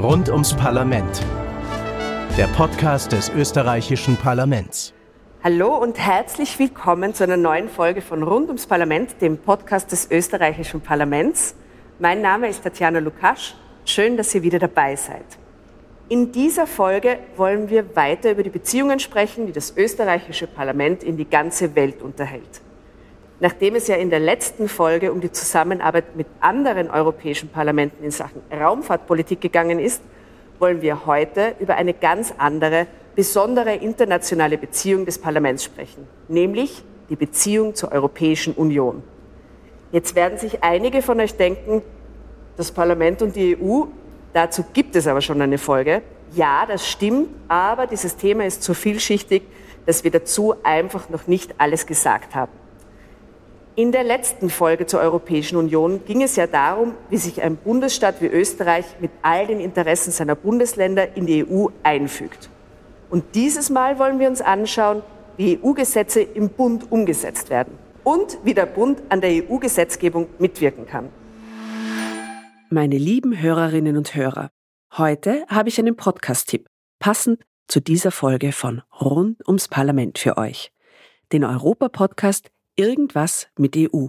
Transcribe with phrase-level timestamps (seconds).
[0.00, 1.26] Rund ums Parlament.
[2.36, 4.94] Der Podcast des österreichischen Parlaments.
[5.42, 10.08] Hallo und herzlich willkommen zu einer neuen Folge von Rund ums Parlament, dem Podcast des
[10.08, 11.56] österreichischen Parlaments.
[11.98, 13.56] Mein Name ist Tatjana Lukasch.
[13.86, 15.26] Schön, dass ihr wieder dabei seid.
[16.08, 21.16] In dieser Folge wollen wir weiter über die Beziehungen sprechen, die das österreichische Parlament in
[21.16, 22.60] die ganze Welt unterhält.
[23.40, 28.10] Nachdem es ja in der letzten Folge um die Zusammenarbeit mit anderen europäischen Parlamenten in
[28.10, 30.02] Sachen Raumfahrtpolitik gegangen ist,
[30.58, 37.16] wollen wir heute über eine ganz andere, besondere internationale Beziehung des Parlaments sprechen, nämlich die
[37.16, 39.04] Beziehung zur Europäischen Union.
[39.92, 41.82] Jetzt werden sich einige von euch denken,
[42.56, 43.84] das Parlament und die EU,
[44.32, 46.02] dazu gibt es aber schon eine Folge.
[46.34, 49.44] Ja, das stimmt, aber dieses Thema ist so vielschichtig,
[49.86, 52.52] dass wir dazu einfach noch nicht alles gesagt haben.
[53.78, 58.20] In der letzten Folge zur Europäischen Union ging es ja darum, wie sich ein Bundesstaat
[58.20, 62.50] wie Österreich mit all den Interessen seiner Bundesländer in die EU einfügt.
[63.08, 65.04] Und dieses Mal wollen wir uns anschauen,
[65.36, 71.10] wie EU-Gesetze im Bund umgesetzt werden und wie der Bund an der EU-Gesetzgebung mitwirken kann.
[72.70, 74.50] Meine lieben Hörerinnen und Hörer,
[74.96, 76.66] heute habe ich einen Podcast-Tipp,
[76.98, 80.72] passend zu dieser Folge von Rund ums Parlament für euch.
[81.30, 84.06] Den Europa-Podcast Irgendwas mit EU.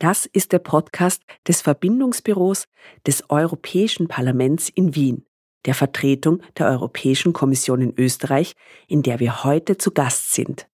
[0.00, 2.66] Das ist der Podcast des Verbindungsbüros
[3.06, 5.24] des Europäischen Parlaments in Wien,
[5.66, 8.54] der Vertretung der Europäischen Kommission in Österreich,
[8.88, 10.66] in der wir heute zu Gast sind.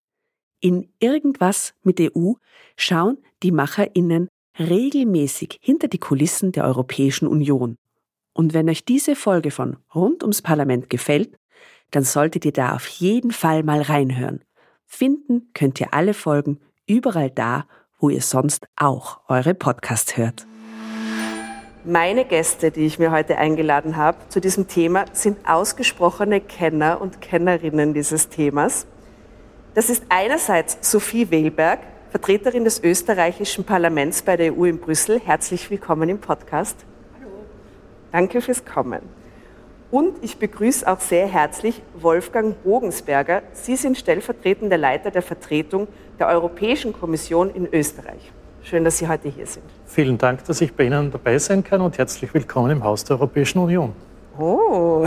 [0.60, 2.32] In Irgendwas mit EU
[2.78, 7.76] schauen die Macherinnen regelmäßig hinter die Kulissen der Europäischen Union.
[8.32, 11.36] Und wenn euch diese Folge von Rund ums Parlament gefällt,
[11.90, 14.42] dann solltet ihr da auf jeden Fall mal reinhören.
[14.86, 17.64] Finden könnt ihr alle Folgen überall da,
[17.98, 20.46] wo ihr sonst auch eure Podcasts hört.
[21.84, 27.20] Meine Gäste, die ich mir heute eingeladen habe zu diesem Thema, sind ausgesprochene Kenner und
[27.20, 28.86] Kennerinnen dieses Themas.
[29.74, 31.80] Das ist einerseits Sophie Wehlberg,
[32.10, 35.18] Vertreterin des österreichischen Parlaments bei der EU in Brüssel.
[35.18, 36.76] Herzlich willkommen im Podcast.
[37.18, 37.30] Hallo.
[38.12, 39.00] Danke fürs Kommen.
[39.90, 43.42] Und ich begrüße auch sehr herzlich Wolfgang Bogensberger.
[43.52, 45.88] Sie sind stellvertretender Leiter der Vertretung
[46.22, 48.30] der Europäischen Kommission in Österreich.
[48.62, 49.64] Schön, dass Sie heute hier sind.
[49.86, 53.16] Vielen Dank, dass ich bei Ihnen dabei sein kann und herzlich willkommen im Haus der
[53.16, 53.92] Europäischen Union.
[54.38, 55.04] Oh,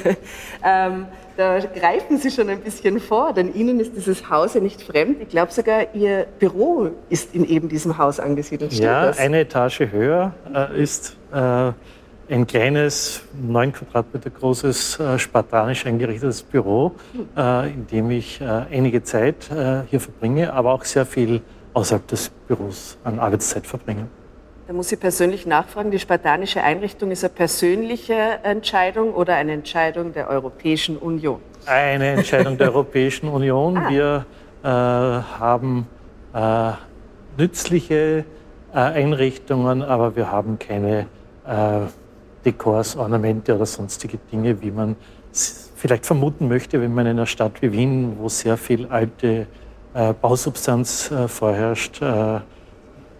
[0.64, 1.04] ähm,
[1.36, 5.20] da greifen Sie schon ein bisschen vor, denn Ihnen ist dieses Haus ja nicht fremd.
[5.20, 8.72] Ich glaube sogar, Ihr Büro ist in eben diesem Haus angesiedelt.
[8.72, 9.18] ja, das?
[9.18, 11.72] eine Etage höher äh, ist äh,
[12.28, 16.92] ein kleines, neun Quadratmeter großes, äh, spartanisch eingerichtetes Büro,
[17.36, 21.42] äh, in dem ich äh, einige Zeit äh, hier verbringe, aber auch sehr viel
[21.74, 24.08] außerhalb des Büros an Arbeitszeit verbringe.
[24.66, 30.12] Da muss ich persönlich nachfragen, die spartanische Einrichtung ist eine persönliche Entscheidung oder eine Entscheidung
[30.12, 31.40] der Europäischen Union?
[31.66, 33.76] Eine Entscheidung der Europäischen Union.
[33.76, 33.88] Ah.
[33.88, 34.26] Wir
[34.64, 35.86] äh, haben
[36.34, 36.72] äh,
[37.38, 38.24] nützliche
[38.72, 41.06] Einrichtungen, aber wir haben keine
[42.46, 44.96] Dekors, Ornamente oder sonstige Dinge, wie man
[45.74, 49.46] vielleicht vermuten möchte, wenn man in einer Stadt wie Wien, wo sehr viel alte
[49.92, 52.40] äh, Bausubstanz äh, vorherrscht, äh,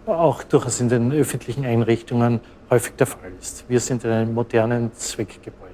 [0.05, 2.39] auch durchaus in den öffentlichen Einrichtungen
[2.69, 3.65] häufig der Fall ist.
[3.67, 5.73] Wir sind in einem modernen Zweckgebäude.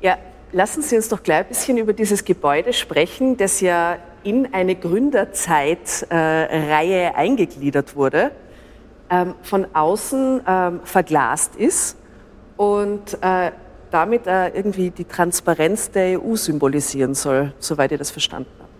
[0.00, 0.18] Ja,
[0.50, 4.74] lassen Sie uns doch gleich ein bisschen über dieses Gebäude sprechen, das ja in eine
[4.74, 8.32] Gründerzeitreihe äh, eingegliedert wurde,
[9.10, 11.96] ähm, von außen ähm, verglast ist
[12.62, 13.50] und äh,
[13.90, 18.70] damit äh, irgendwie die Transparenz der EU symbolisieren soll, soweit ihr das verstanden habt.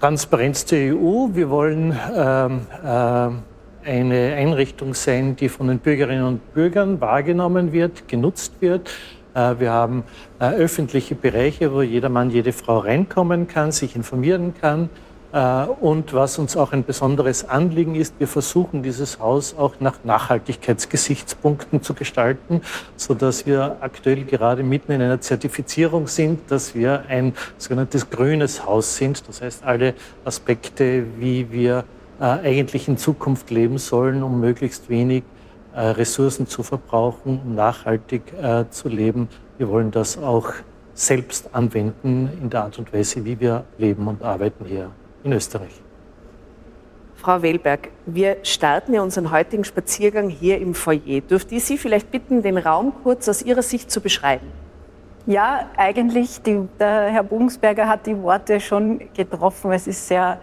[0.00, 1.28] Transparenz der EU.
[1.32, 8.06] Wir wollen ähm, äh, eine Einrichtung sein, die von den Bürgerinnen und Bürgern wahrgenommen wird,
[8.06, 8.90] genutzt wird.
[9.34, 10.04] Äh, wir haben
[10.38, 14.90] äh, öffentliche Bereiche, wo jeder Mann, jede Frau reinkommen kann, sich informieren kann,
[15.34, 21.82] und was uns auch ein besonderes Anliegen ist, wir versuchen dieses Haus auch nach Nachhaltigkeitsgesichtspunkten
[21.82, 22.60] zu gestalten,
[22.94, 28.94] sodass wir aktuell gerade mitten in einer Zertifizierung sind, dass wir ein sogenanntes grünes Haus
[28.94, 29.26] sind.
[29.26, 29.94] Das heißt, alle
[30.24, 31.82] Aspekte, wie wir
[32.20, 35.24] äh, eigentlich in Zukunft leben sollen, um möglichst wenig
[35.74, 38.22] äh, Ressourcen zu verbrauchen, um nachhaltig
[38.70, 39.28] zu leben.
[39.58, 40.52] Wir wollen das auch
[40.92, 44.90] selbst anwenden in der Art und Weise, wie wir leben und arbeiten hier
[45.24, 45.80] in Österreich.
[47.16, 51.22] Frau Wehlberg, wir starten ja unseren heutigen Spaziergang hier im Foyer.
[51.22, 54.46] Dürfte ich Sie vielleicht bitten, den Raum kurz aus Ihrer Sicht zu beschreiben?
[55.26, 59.72] Ja, eigentlich, die, der Herr Bogensberger hat die Worte schon getroffen.
[59.72, 60.38] Es ist sehr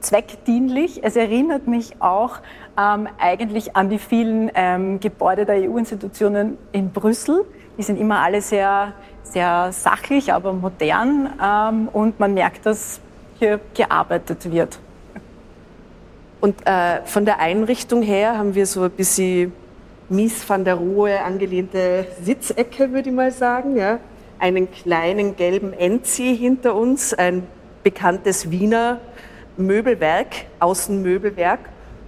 [0.00, 1.02] zweckdienlich.
[1.02, 2.40] Es erinnert mich auch
[2.78, 7.46] ähm, eigentlich an die vielen ähm, Gebäude der EU-Institutionen in Brüssel.
[7.78, 13.00] Die sind immer alle sehr, sehr sachlich, aber modern ähm, und man merkt, dass
[13.40, 14.78] hier gearbeitet wird.
[16.40, 19.52] Und äh, von der Einrichtung her haben wir so ein bisschen
[20.08, 23.76] Mies van der Rohe angelehnte Sitzecke, würde ich mal sagen.
[23.76, 23.98] Ja.
[24.38, 27.46] Einen kleinen gelben Enzi hinter uns, ein
[27.82, 29.00] bekanntes Wiener
[29.56, 30.28] Möbelwerk,
[30.58, 31.60] Außenmöbelwerk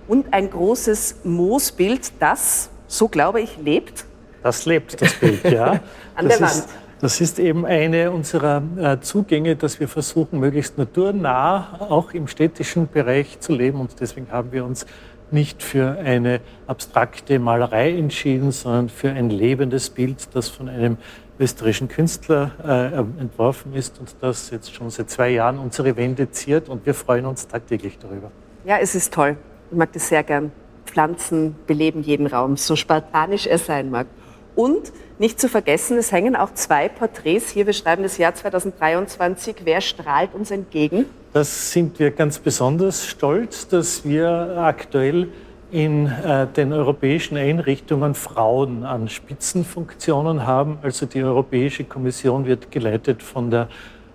[0.08, 4.04] und ein großes Moosbild, das, so glaube ich, lebt.
[4.42, 5.80] Das lebt, das Bild, ja.
[6.14, 6.81] An das der ist, Wand.
[7.02, 12.88] Das ist eben eine unserer äh, Zugänge, dass wir versuchen, möglichst naturnah auch im städtischen
[12.88, 13.80] Bereich zu leben.
[13.80, 14.86] Und deswegen haben wir uns
[15.32, 20.96] nicht für eine abstrakte Malerei entschieden, sondern für ein lebendes Bild, das von einem
[21.40, 26.68] österreichischen Künstler äh, entworfen ist und das jetzt schon seit zwei Jahren unsere Wände ziert.
[26.68, 28.30] Und wir freuen uns tagtäglich darüber.
[28.64, 29.36] Ja, es ist toll.
[29.72, 30.52] Ich mag das sehr gern.
[30.86, 34.06] Pflanzen beleben jeden Raum, so spartanisch er sein mag.
[34.54, 37.66] Und nicht zu vergessen, es hängen auch zwei Porträts hier.
[37.66, 39.56] Wir schreiben das Jahr 2023.
[39.64, 41.06] Wer strahlt uns entgegen?
[41.32, 45.28] Das sind wir ganz besonders stolz, dass wir aktuell
[45.70, 50.78] in äh, den europäischen Einrichtungen Frauen an Spitzenfunktionen haben.
[50.82, 53.68] Also die Europäische Kommission wird geleitet von der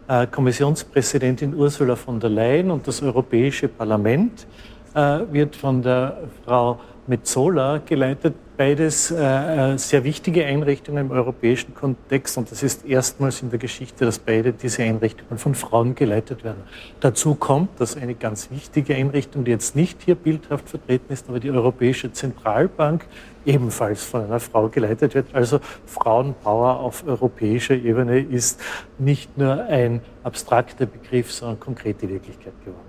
[0.08, 4.46] äh, Kommissionspräsidentin Ursula von der Leyen und das Europäische Parlament
[4.94, 8.36] äh, wird von der Frau Metzola geleitet.
[8.58, 13.60] Beides äh, äh, sehr wichtige Einrichtungen im europäischen Kontext und das ist erstmals in der
[13.60, 16.64] Geschichte, dass beide diese Einrichtungen von Frauen geleitet werden.
[17.00, 21.40] Dazu kommt, dass eine ganz wichtige Einrichtung, die jetzt nicht hier bildhaft vertreten ist, aber
[21.40, 23.06] die Europäische Zentralbank
[23.46, 25.28] ebenfalls von einer Frau geleitet wird.
[25.34, 28.60] Also Frauenpower auf europäischer Ebene ist
[28.98, 32.82] nicht nur ein abstrakter Begriff, sondern konkrete Wirklichkeit geworden.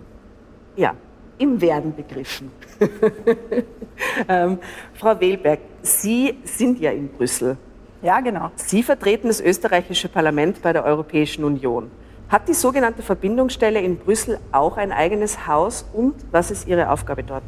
[0.77, 0.95] Ja,
[1.39, 2.51] im Werden begriffen.
[4.29, 4.59] ähm,
[4.95, 7.57] Frau Wehlberg, Sie sind ja in Brüssel.
[8.03, 8.51] Ja, genau.
[8.57, 11.91] Sie vertreten das österreichische Parlament bei der Europäischen Union.
[12.29, 17.25] Hat die sogenannte Verbindungsstelle in Brüssel auch ein eigenes Haus und was ist Ihre Aufgabe
[17.25, 17.43] dort?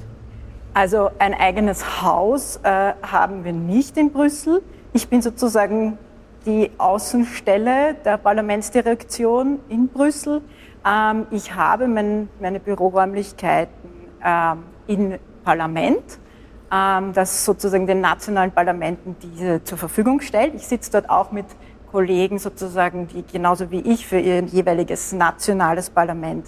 [0.72, 4.62] Also ein eigenes Haus äh, haben wir nicht in Brüssel.
[4.92, 5.98] Ich bin sozusagen
[6.46, 10.42] die Außenstelle der Parlamentsdirektion in Brüssel.
[10.86, 13.79] Ähm, ich habe mein, meine Büroräumlichkeiten ähm,
[14.86, 16.18] im Parlament,
[16.72, 20.54] ähm, das sozusagen den nationalen Parlamenten diese zur Verfügung stellt.
[20.54, 21.46] Ich sitze dort auch mit
[21.90, 26.46] Kollegen sozusagen, die genauso wie ich für ihr jeweiliges nationales Parlament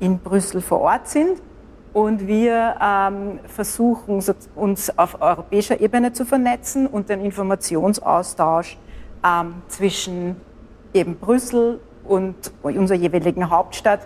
[0.00, 1.40] in Brüssel vor Ort sind.
[1.92, 4.22] Und wir ähm, versuchen
[4.54, 8.78] uns auf europäischer Ebene zu vernetzen und den Informationsaustausch
[9.24, 10.36] ähm, zwischen
[10.94, 14.00] eben Brüssel und unserer jeweiligen Hauptstadt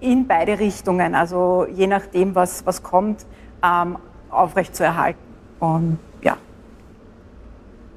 [0.00, 3.26] in beide Richtungen, also je nachdem, was, was kommt,
[3.62, 3.98] ähm,
[4.30, 5.20] aufrechtzuerhalten.
[5.60, 6.36] Und ja.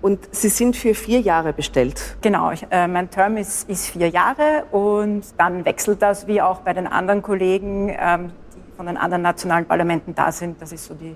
[0.02, 2.18] Und Sie sind für vier Jahre bestellt.
[2.22, 6.62] Genau, ich, äh, mein Term ist, ist vier Jahre und dann wechselt das wie auch
[6.62, 10.62] bei den anderen Kollegen, ähm, die von den anderen nationalen Parlamenten da sind.
[10.62, 11.16] Das ist so die,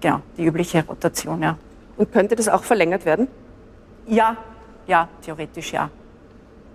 [0.00, 1.56] genau, die übliche Rotation, ja.
[1.96, 3.28] Und könnte das auch verlängert werden?
[4.06, 4.36] Ja,
[4.88, 5.90] ja, theoretisch ja.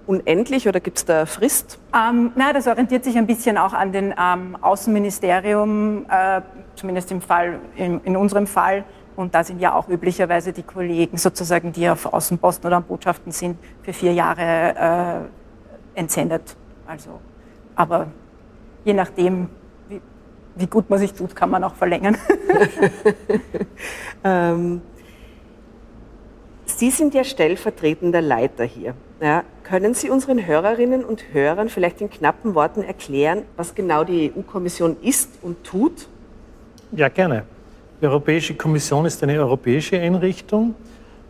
[0.10, 1.78] Unendlich oder gibt es da Frist?
[1.94, 6.42] Ähm, na, das orientiert sich ein bisschen auch an den ähm, Außenministerium, äh,
[6.74, 8.86] zumindest im Fall, in, in, unserem Fall.
[9.16, 13.32] Und da sind ja auch üblicherweise die Kollegen sozusagen, die auf Außenposten oder an Botschaften
[13.32, 15.30] sind, für vier Jahre
[15.94, 16.58] äh, entsendet.
[16.88, 17.20] Also,
[17.76, 18.08] aber
[18.86, 19.48] je nachdem,
[19.90, 20.02] wie,
[20.56, 22.18] wie, gut man sich tut, kann man auch verlängern.
[24.24, 24.82] ähm,
[26.66, 28.96] Sie sind ja stellvertretender Leiter hier.
[29.22, 34.32] Ja, können Sie unseren Hörerinnen und Hörern vielleicht in knappen Worten erklären, was genau die
[34.34, 36.08] EU-Kommission ist und tut?
[36.94, 37.44] Ja, gerne.
[38.02, 40.74] Die Europäische Kommission ist eine europäische Einrichtung.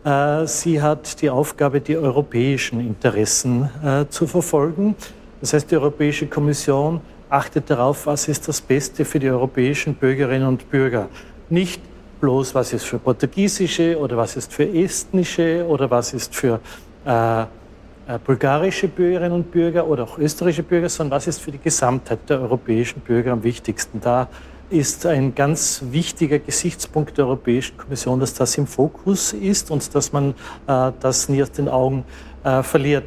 [0.04, 4.94] Äh, sie hat die Aufgabe, die europäischen Interessen äh, zu verfolgen.
[5.40, 10.46] Das heißt, die Europäische Kommission achtet darauf, was ist das Beste für die europäischen Bürgerinnen
[10.46, 11.08] und Bürger.
[11.48, 11.82] Nicht
[12.20, 16.60] bloß, was ist für portugiesische oder was ist für estnische oder was ist für
[17.04, 17.44] äh,
[18.18, 22.40] bulgarische Bürgerinnen und Bürger oder auch österreichische Bürger, sondern was ist für die Gesamtheit der
[22.40, 24.00] europäischen Bürger am wichtigsten.
[24.00, 24.28] Da
[24.70, 30.12] ist ein ganz wichtiger Gesichtspunkt der Europäischen Kommission, dass das im Fokus ist und dass
[30.12, 30.30] man
[30.66, 32.04] äh, das nie aus den Augen
[32.44, 33.04] äh, verliert.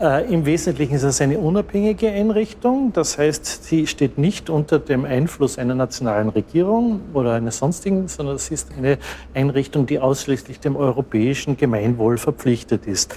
[0.00, 5.04] Äh, Im Wesentlichen ist es eine unabhängige Einrichtung, das heißt, sie steht nicht unter dem
[5.04, 8.98] Einfluss einer nationalen Regierung oder eines sonstigen, sondern es ist eine
[9.34, 13.14] Einrichtung, die ausschließlich dem europäischen Gemeinwohl verpflichtet ist.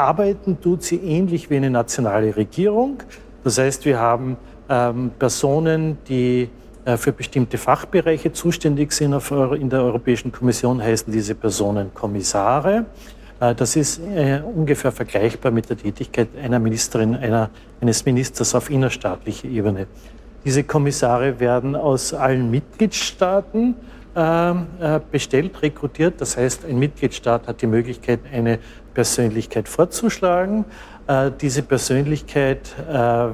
[0.00, 3.02] Arbeiten tut sie ähnlich wie eine nationale Regierung.
[3.44, 4.36] Das heißt, wir haben
[4.68, 6.48] ähm, Personen, die
[6.84, 9.14] äh, für bestimmte Fachbereiche zuständig sind
[9.58, 12.86] in der Europäischen Kommission, heißen diese Personen Kommissare.
[13.40, 18.70] Äh, das ist äh, ungefähr vergleichbar mit der Tätigkeit einer Ministerin, einer, eines Ministers auf
[18.70, 19.86] innerstaatlicher Ebene.
[20.44, 23.74] Diese Kommissare werden aus allen Mitgliedstaaten
[24.12, 26.20] bestellt, rekrutiert.
[26.20, 28.58] Das heißt, ein Mitgliedstaat hat die Möglichkeit, eine
[28.92, 30.64] Persönlichkeit vorzuschlagen.
[31.10, 32.92] Äh, diese Persönlichkeit äh,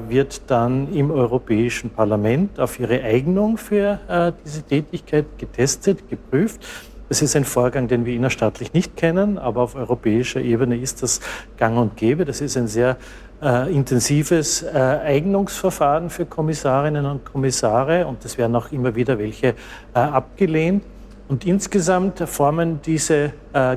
[0.09, 6.65] wird dann im Europäischen Parlament auf ihre Eignung für äh, diese Tätigkeit getestet, geprüft.
[7.09, 11.21] Das ist ein Vorgang, den wir innerstaatlich nicht kennen, aber auf europäischer Ebene ist das
[11.57, 12.25] gang und gäbe.
[12.25, 12.97] Das ist ein sehr
[13.43, 19.49] äh, intensives äh, Eignungsverfahren für Kommissarinnen und Kommissare und es werden auch immer wieder welche
[19.49, 19.55] äh,
[19.95, 20.85] abgelehnt.
[21.29, 23.33] Und insgesamt formen diese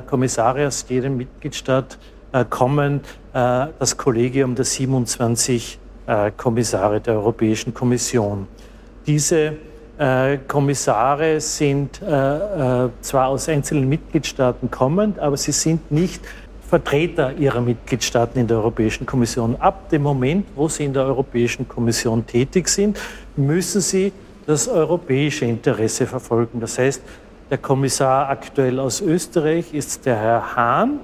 [0.06, 1.98] Kommissare aus jedem Mitgliedstaat
[2.48, 3.00] kommen
[3.32, 8.46] äh, das Kollegium der 27 äh, Kommissare der Europäischen Kommission.
[9.06, 9.52] Diese äh,
[10.48, 16.22] Kommissare sind zwar aus einzelnen Mitgliedstaaten kommend, aber sie sind nicht
[16.68, 19.56] Vertreter ihrer Mitgliedstaaten in der Europäischen Kommission.
[19.58, 22.98] Ab dem Moment, wo sie in der Europäischen Kommission tätig sind,
[23.36, 24.12] müssen sie
[24.46, 26.60] das europäische Interesse verfolgen.
[26.60, 27.02] Das heißt,
[27.50, 31.00] der Kommissar aktuell aus Österreich ist der Herr Hahn,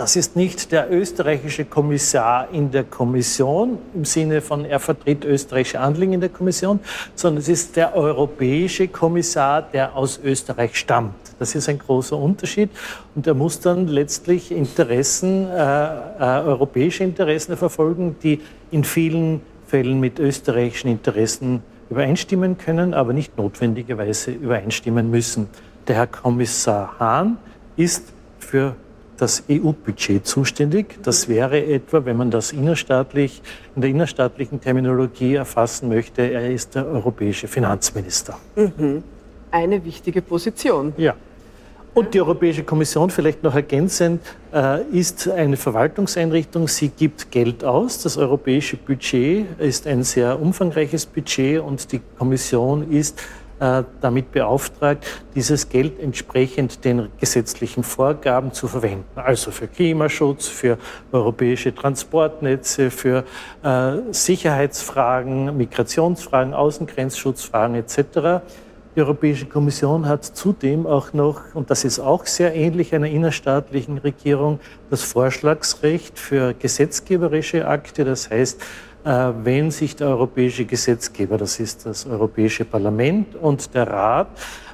[0.00, 5.78] das ist nicht der österreichische Kommissar in der Kommission im Sinne von, er vertritt österreichische
[5.78, 6.80] Anliegen in der Kommission,
[7.14, 11.16] sondern es ist der europäische Kommissar, der aus Österreich stammt.
[11.38, 12.70] Das ist ein großer Unterschied
[13.14, 18.40] und er muss dann letztlich Interessen, äh, äh, europäische Interessen verfolgen, die
[18.70, 25.50] in vielen Fällen mit österreichischen Interessen übereinstimmen können, aber nicht notwendigerweise übereinstimmen müssen.
[25.88, 27.36] Der Herr Kommissar Hahn
[27.76, 28.76] ist für
[29.20, 30.98] das EU-Budget zuständig.
[31.02, 33.42] Das wäre etwa, wenn man das innerstaatlich,
[33.74, 38.38] in der innerstaatlichen Terminologie erfassen möchte, er ist der europäische Finanzminister.
[38.56, 39.02] Mhm.
[39.50, 40.92] Eine wichtige Position.
[40.96, 41.14] Ja.
[41.92, 44.22] Und die Europäische Kommission, vielleicht noch ergänzend,
[44.54, 46.68] äh, ist eine Verwaltungseinrichtung.
[46.68, 48.00] Sie gibt Geld aus.
[48.02, 53.20] Das europäische Budget ist ein sehr umfangreiches Budget und die Kommission ist
[54.00, 59.04] damit beauftragt, dieses Geld entsprechend den gesetzlichen Vorgaben zu verwenden.
[59.16, 60.78] Also für Klimaschutz, für
[61.12, 63.24] europäische Transportnetze, für
[63.62, 68.42] äh, Sicherheitsfragen, Migrationsfragen, Außengrenzschutzfragen etc.
[68.96, 73.98] Die Europäische Kommission hat zudem auch noch, und das ist auch sehr ähnlich einer innerstaatlichen
[73.98, 74.58] Regierung,
[74.90, 78.04] das Vorschlagsrecht für gesetzgeberische Akte.
[78.04, 78.64] Das heißt, äh,
[79.04, 84.28] wenn sich der europäische Gesetzgeber, das ist das Europäische Parlament und der Rat,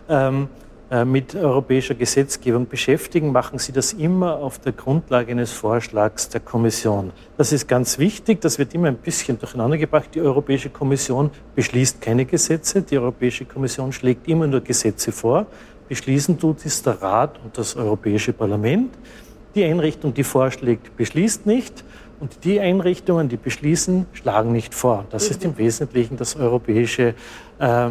[0.09, 0.49] ähm,
[0.88, 6.40] äh, mit europäischer Gesetzgebung beschäftigen, machen sie das immer auf der Grundlage eines Vorschlags der
[6.40, 7.11] Kommission.
[7.37, 10.14] Das ist ganz wichtig, das wird immer ein bisschen durcheinandergebracht.
[10.14, 15.47] Die Europäische Kommission beschließt keine Gesetze, die Europäische Kommission schlägt immer nur Gesetze vor.
[15.88, 18.95] Beschließen tut es der Rat und das Europäische Parlament.
[19.56, 21.83] Die Einrichtung, die vorschlägt, beschließt nicht.
[22.18, 25.04] Und die Einrichtungen, die beschließen, schlagen nicht vor.
[25.11, 27.14] Das ist im Wesentlichen das europäische
[27.58, 27.90] äh,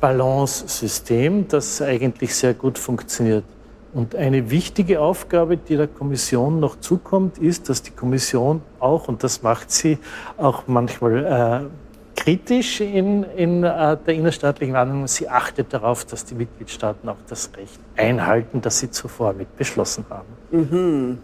[0.00, 3.44] Balance-System, das eigentlich sehr gut funktioniert.
[3.92, 9.22] Und eine wichtige Aufgabe, die der Kommission noch zukommt, ist, dass die Kommission auch, und
[9.24, 9.98] das macht sie
[10.36, 11.24] auch manchmal
[11.66, 17.16] äh, kritisch in, in äh, der innerstaatlichen Wahrnehmung, sie achtet darauf, dass die Mitgliedstaaten auch
[17.28, 20.28] das Recht einhalten, das sie zuvor mit beschlossen haben.
[20.50, 21.18] Mhm.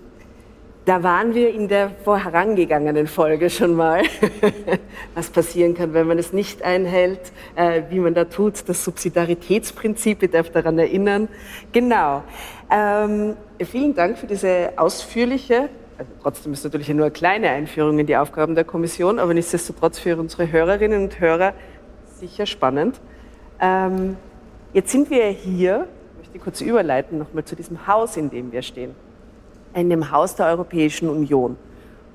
[0.87, 4.05] Da waren wir in der vorherangegangenen Folge schon mal,
[5.17, 8.69] was passieren kann, wenn man es nicht einhält, äh, wie man da tut.
[8.69, 11.27] Das Subsidiaritätsprinzip, ich darf daran erinnern.
[11.73, 12.23] Genau.
[12.71, 18.07] Ähm, vielen Dank für diese ausführliche, also trotzdem ist natürlich nur eine kleine Einführung in
[18.07, 21.53] die Aufgaben der Kommission, aber nichtsdestotrotz für unsere Hörerinnen und Hörer
[22.21, 23.01] sicher spannend.
[23.61, 24.17] Ähm,
[24.73, 28.63] jetzt sind wir hier, ich möchte kurz überleiten, nochmal zu diesem Haus, in dem wir
[28.63, 28.95] stehen
[29.77, 31.57] in dem Haus der Europäischen Union.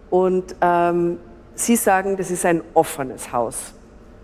[0.09, 1.19] Und ähm,
[1.53, 3.73] Sie sagen, das ist ein offenes Haus.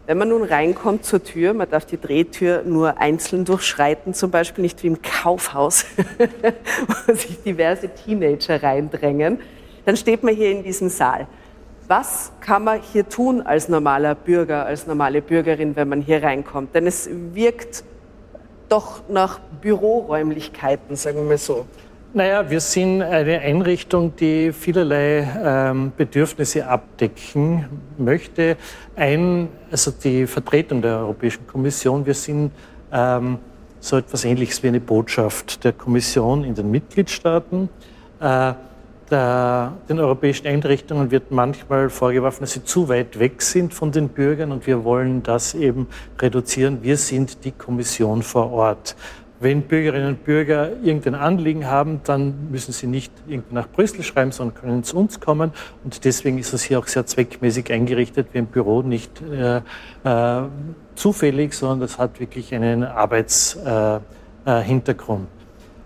[0.07, 4.61] Wenn man nun reinkommt zur Tür, man darf die Drehtür nur einzeln durchschreiten, zum Beispiel
[4.61, 5.85] nicht wie im Kaufhaus,
[7.07, 9.39] wo sich diverse Teenager reindrängen,
[9.85, 11.27] dann steht man hier in diesem Saal.
[11.87, 16.73] Was kann man hier tun als normaler Bürger, als normale Bürgerin, wenn man hier reinkommt?
[16.73, 17.83] Denn es wirkt
[18.69, 21.65] doch nach Büroräumlichkeiten, sagen wir mal so.
[22.13, 27.65] Naja, wir sind eine Einrichtung, die vielerlei ähm, Bedürfnisse abdecken
[27.97, 28.55] möchte.
[28.95, 32.51] Ein, also die Vertretung der Europäischen Kommission, wir sind
[32.93, 33.39] ähm,
[33.81, 37.67] so etwas Ähnliches wie eine Botschaft der Kommission in den Mitgliedstaaten.
[38.21, 38.53] Äh,
[39.11, 44.09] der, den europäischen Einrichtungen wird manchmal vorgeworfen, dass sie zu weit weg sind von den
[44.09, 45.87] Bürgern und wir wollen das eben
[46.19, 46.79] reduzieren.
[46.83, 48.95] Wir sind die Kommission vor Ort.
[49.39, 53.11] Wenn Bürgerinnen und Bürger irgendein Anliegen haben, dann müssen sie nicht
[53.51, 55.51] nach Brüssel schreiben, sondern können zu uns kommen.
[55.83, 59.61] Und deswegen ist es hier auch sehr zweckmäßig eingerichtet, wie ein Büro nicht äh,
[60.03, 60.41] äh,
[60.95, 65.21] zufällig, sondern das hat wirklich einen Arbeitshintergrund.
[65.21, 65.27] Äh, äh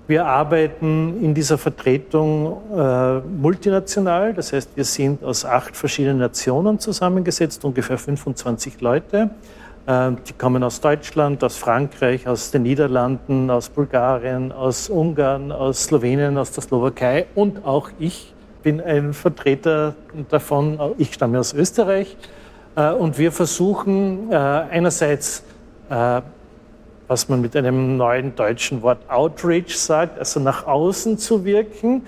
[0.07, 6.79] wir arbeiten in dieser Vertretung äh, multinational, das heißt, wir sind aus acht verschiedenen Nationen
[6.79, 9.29] zusammengesetzt, ungefähr 25 Leute.
[9.87, 15.85] Ähm, die kommen aus Deutschland, aus Frankreich, aus den Niederlanden, aus Bulgarien, aus Ungarn, aus
[15.85, 19.95] Slowenien, aus der Slowakei und auch ich bin ein Vertreter
[20.29, 20.79] davon.
[20.97, 22.15] Ich stamme aus Österreich
[22.75, 25.43] äh, und wir versuchen äh, einerseits,
[25.89, 26.21] äh,
[27.07, 32.03] was man mit einem neuen deutschen Wort Outreach sagt, also nach außen zu wirken,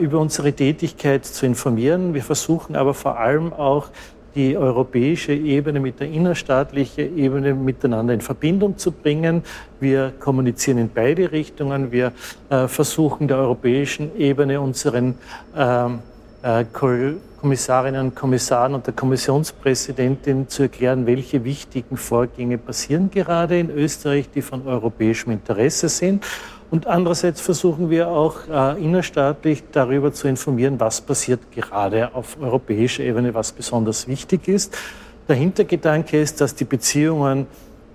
[0.00, 2.12] über unsere Tätigkeit zu informieren.
[2.12, 3.88] Wir versuchen aber vor allem auch
[4.34, 9.42] die europäische Ebene mit der innerstaatlichen Ebene miteinander in Verbindung zu bringen.
[9.80, 11.92] Wir kommunizieren in beide Richtungen.
[11.92, 12.12] Wir
[12.48, 15.14] äh, versuchen der europäischen Ebene unseren
[15.56, 15.98] ähm,
[16.42, 16.64] äh,
[17.40, 24.30] Kommissarinnen und Kommissaren und der Kommissionspräsidentin zu erklären, welche wichtigen Vorgänge passieren gerade in Österreich,
[24.32, 26.24] die von europäischem Interesse sind.
[26.72, 33.02] Und andererseits versuchen wir auch äh, innerstaatlich darüber zu informieren, was passiert gerade auf europäischer
[33.02, 34.74] Ebene, was besonders wichtig ist.
[35.28, 37.46] Der Hintergedanke ist, dass die Beziehungen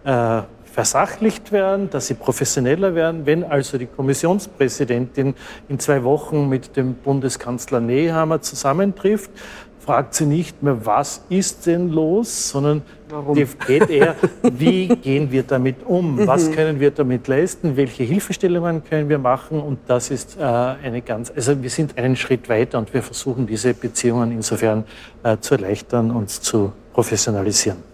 [0.04, 3.26] äh, versachlicht werden, dass sie professioneller werden.
[3.26, 5.34] Wenn also die Kommissionspräsidentin
[5.70, 9.32] in zwei Wochen mit dem Bundeskanzler Nehammer zusammentrifft,
[9.80, 13.36] fragt sie nicht mehr, was ist denn los, sondern Warum?
[13.66, 16.54] geht eher, wie gehen wir damit um, was mhm.
[16.54, 21.32] können wir damit leisten, welche Hilfestellungen können wir machen und das ist äh, eine ganz,
[21.34, 24.84] also wir sind einen Schritt weiter und wir versuchen diese Beziehungen insofern
[25.24, 27.87] äh, zu erleichtern und zu professionalisieren.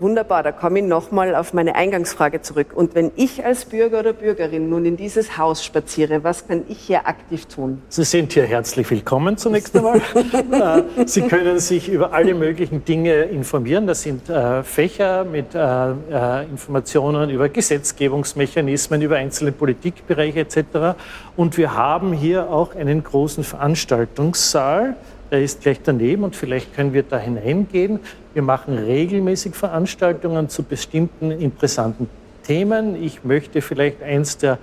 [0.00, 2.68] Wunderbar, da komme ich nochmal auf meine Eingangsfrage zurück.
[2.74, 6.78] Und wenn ich als Bürger oder Bürgerin nun in dieses Haus spaziere, was kann ich
[6.78, 7.82] hier aktiv tun?
[7.90, 10.00] Sie sind hier herzlich willkommen zunächst einmal.
[10.50, 13.86] Äh, Sie können sich über alle möglichen Dinge informieren.
[13.86, 20.98] Das sind äh, Fächer mit äh, äh, Informationen über Gesetzgebungsmechanismen, über einzelne Politikbereiche etc.
[21.36, 24.96] Und wir haben hier auch einen großen Veranstaltungssaal
[25.30, 28.00] der ist gleich daneben und vielleicht können wir da hineingehen.
[28.34, 32.08] Wir machen regelmäßig Veranstaltungen zu bestimmten interessanten
[32.44, 33.00] Themen.
[33.00, 34.58] Ich möchte vielleicht eins der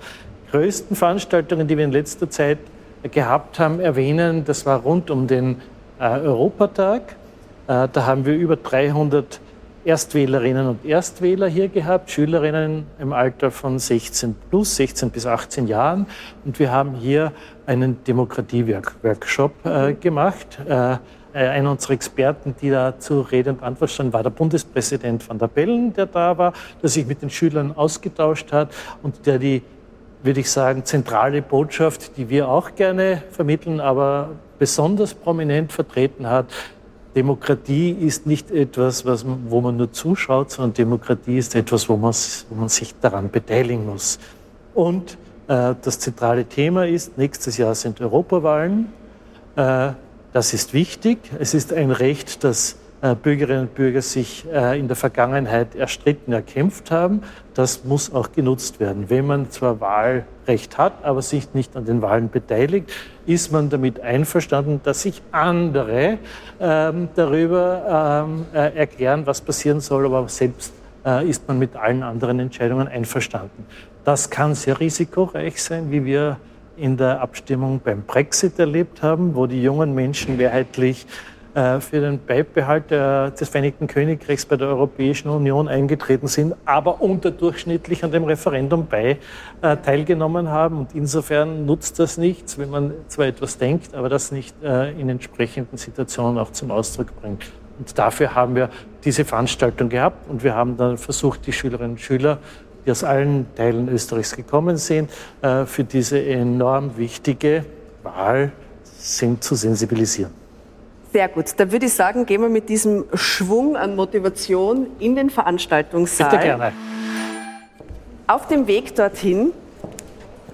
[0.50, 2.58] größten Veranstaltungen, die wir in letzter Zeit
[3.10, 4.44] gehabt haben, erwähnen.
[4.44, 5.56] Das war rund um den
[5.98, 7.16] äh, Europatag.
[7.66, 9.40] Äh, da haben wir über 300
[9.88, 16.04] Erstwählerinnen und Erstwähler hier gehabt, Schülerinnen im Alter von 16 plus, 16 bis 18 Jahren.
[16.44, 17.32] Und wir haben hier
[17.64, 20.58] einen Demokratie-Workshop äh, gemacht.
[20.68, 20.98] Äh, äh,
[21.32, 25.48] einer unserer Experten, die da zu Rede und Antwort stand, war der Bundespräsident van der
[25.48, 29.62] Bellen, der da war, der sich mit den Schülern ausgetauscht hat und der die,
[30.22, 36.46] würde ich sagen, zentrale Botschaft, die wir auch gerne vermitteln, aber besonders prominent vertreten hat,
[37.18, 42.14] Demokratie ist nicht etwas, was, wo man nur zuschaut, sondern Demokratie ist etwas, wo man,
[42.48, 44.20] wo man sich daran beteiligen muss.
[44.72, 48.92] Und äh, das zentrale Thema ist, nächstes Jahr sind Europawahlen.
[49.56, 49.94] Äh,
[50.32, 51.18] das ist wichtig.
[51.40, 56.32] Es ist ein Recht, das äh, Bürgerinnen und Bürger sich äh, in der Vergangenheit erstritten,
[56.32, 57.22] erkämpft haben.
[57.58, 59.10] Das muss auch genutzt werden.
[59.10, 62.88] Wenn man zwar Wahlrecht hat, aber sich nicht an den Wahlen beteiligt,
[63.26, 66.18] ist man damit einverstanden, dass sich andere
[66.60, 70.72] ähm, darüber ähm, äh, erklären, was passieren soll, aber selbst
[71.04, 73.66] äh, ist man mit allen anderen Entscheidungen einverstanden.
[74.04, 76.36] Das kann sehr risikoreich sein, wie wir
[76.76, 81.08] in der Abstimmung beim Brexit erlebt haben, wo die jungen Menschen mehrheitlich
[81.54, 88.12] für den Beibehalt des Vereinigten Königreichs bei der Europäischen Union eingetreten sind, aber unterdurchschnittlich an
[88.12, 89.18] dem Referendum bei
[89.62, 90.78] äh, teilgenommen haben.
[90.78, 95.08] Und insofern nutzt das nichts, wenn man zwar etwas denkt, aber das nicht äh, in
[95.08, 97.44] entsprechenden Situationen auch zum Ausdruck bringt.
[97.78, 98.70] Und dafür haben wir
[99.04, 102.38] diese Veranstaltung gehabt und wir haben dann versucht, die Schülerinnen und Schüler,
[102.84, 107.64] die aus allen Teilen Österreichs gekommen sind, für diese enorm wichtige
[108.02, 108.50] Wahl
[108.82, 110.32] sind zu sensibilisieren.
[111.12, 111.46] Sehr gut.
[111.56, 116.30] Da würde ich sagen, gehen wir mit diesem Schwung an Motivation in den Veranstaltungssaal.
[116.30, 116.72] Bitte gerne.
[118.26, 119.52] Auf dem Weg dorthin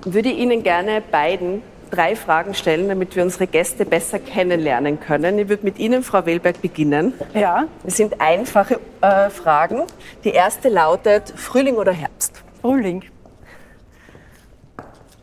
[0.05, 5.38] würde ich Ihnen gerne beiden drei Fragen stellen, damit wir unsere Gäste besser kennenlernen können.
[5.38, 7.14] Ich würde mit Ihnen, Frau Welberg, beginnen.
[7.35, 7.67] Ja.
[7.85, 9.83] Es sind einfache äh, Fragen.
[10.23, 12.43] Die erste lautet Frühling oder Herbst?
[12.61, 13.05] Frühling.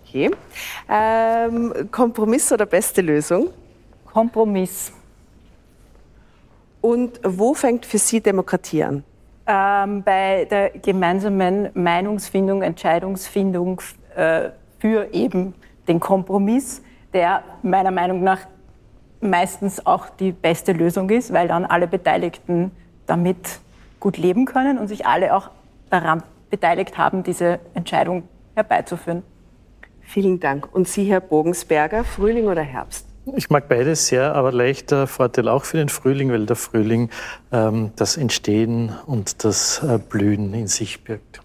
[0.05, 0.31] Okay.
[0.89, 3.49] Ähm, Kompromiss oder beste Lösung?
[4.05, 4.91] Kompromiss.
[6.81, 9.03] Und wo fängt für Sie Demokratie an?
[9.47, 13.81] Ähm, bei der gemeinsamen Meinungsfindung, Entscheidungsfindung
[14.15, 15.53] äh, für eben
[15.87, 16.81] den Kompromiss,
[17.13, 18.39] der meiner Meinung nach
[19.19, 22.71] meistens auch die beste Lösung ist, weil dann alle Beteiligten
[23.05, 23.59] damit
[23.99, 25.51] gut leben können und sich alle auch
[25.89, 28.23] daran beteiligt haben, diese Entscheidung
[28.55, 29.23] herbeizuführen.
[30.01, 30.73] Vielen Dank.
[30.73, 33.10] Und Sie, Herr Bogensberger, Frühling oder Herbst?
[33.35, 37.09] Ich mag beides sehr, aber leichter Vorteil auch für den Frühling, weil der Frühling
[37.51, 41.41] ähm, das Entstehen und das äh, Blühen in sich birgt.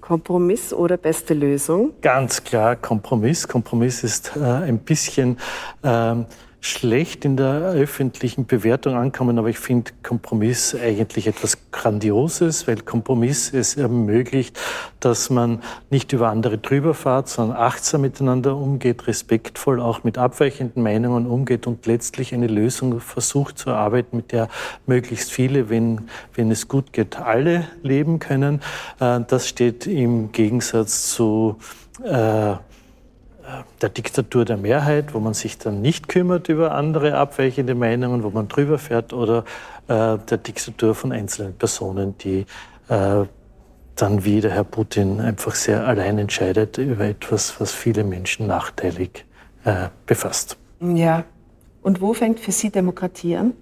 [0.00, 1.92] Kompromiss oder beste Lösung?
[2.02, 3.46] Ganz klar Kompromiss.
[3.46, 5.38] Kompromiss ist äh, ein bisschen
[5.84, 6.26] ähm,
[6.60, 13.52] schlecht in der öffentlichen Bewertung ankommen, aber ich finde Kompromiss eigentlich etwas Grandioses, weil Kompromiss
[13.54, 14.58] es ermöglicht,
[15.00, 20.82] dass man nicht über andere drüber fährt, sondern achtsam miteinander umgeht, respektvoll auch mit abweichenden
[20.82, 24.48] Meinungen umgeht und letztlich eine Lösung versucht zu erarbeiten, mit der
[24.86, 28.60] möglichst viele, wenn, wenn es gut geht, alle leben können.
[29.00, 31.56] Äh, das steht im Gegensatz zu
[32.04, 32.54] äh,
[33.80, 38.30] der Diktatur der Mehrheit, wo man sich dann nicht kümmert über andere abweichende Meinungen, wo
[38.30, 39.44] man drüber fährt, oder
[39.88, 42.46] äh, der Diktatur von einzelnen Personen, die
[42.88, 43.24] äh,
[43.96, 49.26] dann wie der Herr Putin einfach sehr allein entscheidet über etwas, was viele Menschen nachteilig
[49.64, 50.56] äh, befasst.
[50.80, 51.24] Ja.
[51.82, 53.54] Und wo fängt für Sie Demokratie an?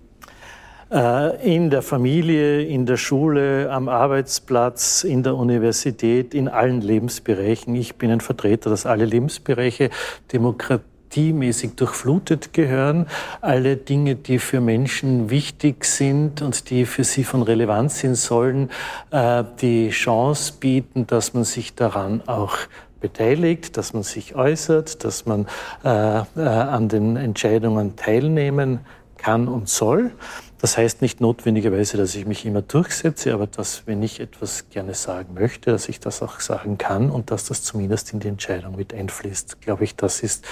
[0.91, 7.75] Äh, in der Familie, in der Schule, am Arbeitsplatz, in der Universität, in allen Lebensbereichen.
[7.75, 9.91] Ich bin ein Vertreter, dass alle Lebensbereiche
[10.33, 13.07] demokratiemäßig durchflutet gehören.
[13.43, 18.71] Alle Dinge, die für Menschen wichtig sind und die für sie von Relevanz sind, sollen
[19.11, 22.57] äh, die Chance bieten, dass man sich daran auch
[23.03, 25.49] beteiligt, dass man sich äußert, dass man
[25.85, 28.81] äh, an den Entscheidungen teilnehmen
[29.19, 30.13] kann und soll.
[30.61, 34.95] Das heißt nicht notwendigerweise, dass ich mich immer durchsetze, aber dass, wenn ich etwas gerne
[34.95, 38.75] sagen möchte, dass ich das auch sagen kann und dass das zumindest in die Entscheidung
[38.75, 39.61] mit einfließt.
[39.61, 40.45] Glaube ich, das ist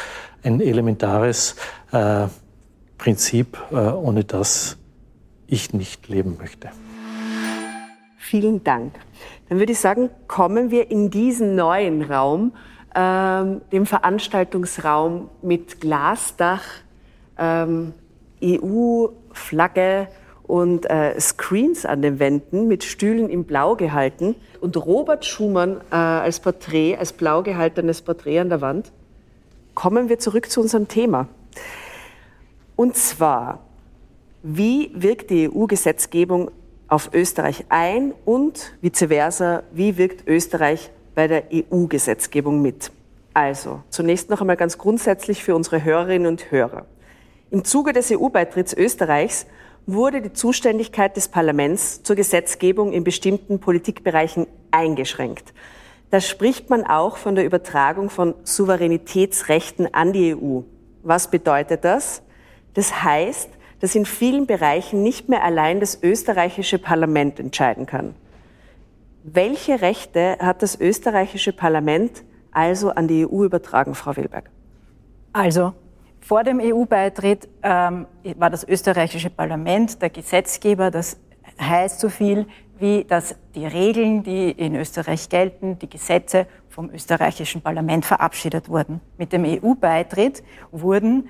[0.45, 1.57] ein elementares
[1.90, 2.29] äh,
[2.99, 4.79] Prinzip, äh, ohne das
[5.49, 6.71] ich nicht leben möchte.
[8.16, 8.95] Vielen Dank.
[9.49, 12.53] Dann würde ich sagen, kommen wir in diesen neuen Raum,
[12.95, 16.62] ähm, dem Veranstaltungsraum mit Glasdach,
[17.38, 17.92] ähm,
[19.37, 20.09] EU-Flagge
[20.42, 25.94] und äh, Screens an den Wänden mit Stühlen in Blau gehalten und Robert Schumann äh,
[25.94, 28.92] als Porträt, als blau gehaltenes Porträt an der Wand.
[29.75, 31.29] Kommen wir zurück zu unserem Thema.
[32.77, 33.61] Und zwar,
[34.42, 36.51] wie wirkt die EU-Gesetzgebung
[36.88, 42.92] auf Österreich ein und vice versa, wie wirkt Österreich bei der EU-Gesetzgebung mit?
[43.35, 46.87] Also, zunächst noch einmal ganz grundsätzlich für unsere Hörerinnen und Hörer.
[47.51, 49.47] Im Zuge des EU-Beitritts Österreichs
[49.87, 55.55] wurde die Zuständigkeit des Parlaments zur Gesetzgebung in bestimmten Politikbereichen eingeschränkt.
[56.11, 60.63] Da spricht man auch von der Übertragung von Souveränitätsrechten an die EU.
[61.05, 62.23] Was bedeutet das?
[62.75, 68.17] Das heißt, dass in vielen Bereichen nicht mehr allein das österreichische Parlament entscheiden kann.
[69.23, 74.51] Welche Rechte hat das österreichische Parlament also an die EU übertragen, Frau Wilberg?
[75.33, 75.75] Also
[76.27, 80.91] vor dem EU-Beitritt ähm, war das österreichische Parlament der Gesetzgeber.
[80.91, 81.21] Das
[81.61, 82.47] heißt so viel
[82.81, 89.01] wie, dass die Regeln, die in Österreich gelten, die Gesetze vom österreichischen Parlament verabschiedet wurden.
[89.17, 91.29] Mit dem EU-Beitritt wurden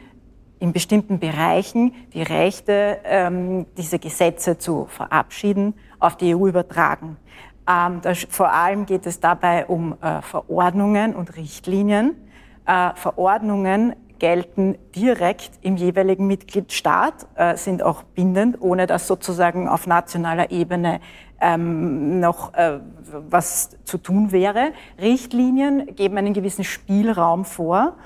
[0.61, 7.19] in bestimmten Bereichen die Rechte, ähm, diese Gesetze zu verabschieden, auf die EU übertragen.
[7.69, 12.17] Ähm, das, vor allem geht es dabei um äh, Verordnungen und Richtlinien.
[12.65, 19.87] Äh, Verordnungen gelten direkt im jeweiligen Mitgliedstaat, äh, sind auch bindend, ohne dass sozusagen auf
[19.87, 21.01] nationaler Ebene
[21.41, 22.81] ähm, noch äh,
[23.29, 24.73] was zu tun wäre.
[25.01, 27.97] Richtlinien geben einen gewissen Spielraum vor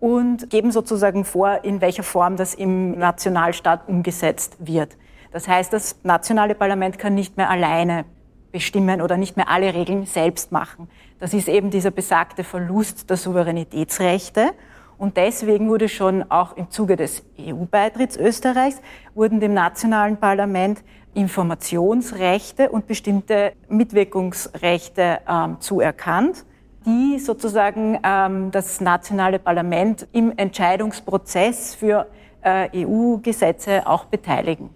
[0.00, 4.96] und geben sozusagen vor, in welcher Form das im Nationalstaat umgesetzt wird.
[5.32, 8.04] Das heißt, das nationale Parlament kann nicht mehr alleine
[8.52, 10.88] bestimmen oder nicht mehr alle Regeln selbst machen.
[11.18, 14.52] Das ist eben dieser besagte Verlust der Souveränitätsrechte.
[14.98, 18.80] Und deswegen wurde schon auch im Zuge des EU-Beitritts Österreichs,
[19.14, 20.82] wurden dem nationalen Parlament
[21.14, 26.44] Informationsrechte und bestimmte Mitwirkungsrechte ähm, zuerkannt,
[26.84, 32.06] die sozusagen ähm, das nationale Parlament im Entscheidungsprozess für
[32.42, 34.70] äh, EU-Gesetze auch beteiligen.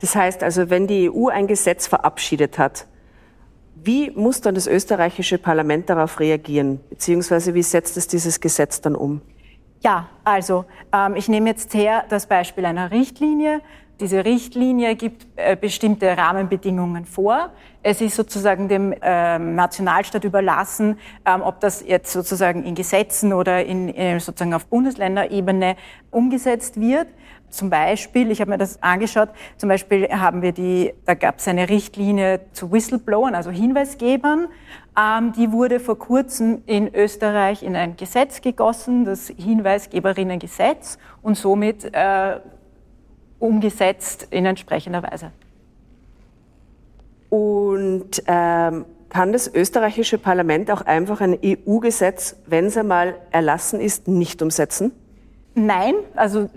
[0.00, 2.86] Das heißt also, wenn die EU ein Gesetz verabschiedet hat,
[3.82, 6.80] Wie muss dann das österreichische Parlament darauf reagieren?
[6.90, 9.22] Beziehungsweise wie setzt es dieses Gesetz dann um?
[9.80, 13.62] Ja, also ähm, ich nehme jetzt her das Beispiel einer Richtlinie.
[13.98, 17.50] Diese Richtlinie gibt äh, bestimmte Rahmenbedingungen vor.
[17.82, 23.64] Es ist sozusagen dem ähm, Nationalstaat überlassen, ähm, ob das jetzt sozusagen in Gesetzen oder
[23.64, 25.76] in, äh, sozusagen auf Bundesländerebene
[26.10, 27.08] umgesetzt wird.
[27.50, 31.48] Zum Beispiel, ich habe mir das angeschaut, zum Beispiel haben wir die, da gab es
[31.48, 34.48] eine Richtlinie zu Whistleblowern, also Hinweisgebern.
[34.98, 41.92] Ähm, die wurde vor kurzem in Österreich in ein Gesetz gegossen, das Hinweisgeberinnengesetz, und somit
[41.92, 42.40] äh,
[43.40, 45.32] umgesetzt in entsprechender Weise.
[47.30, 54.08] Und ähm, kann das österreichische Parlament auch einfach ein EU-Gesetz, wenn es einmal erlassen ist,
[54.08, 54.92] nicht umsetzen?
[55.54, 56.48] Nein, also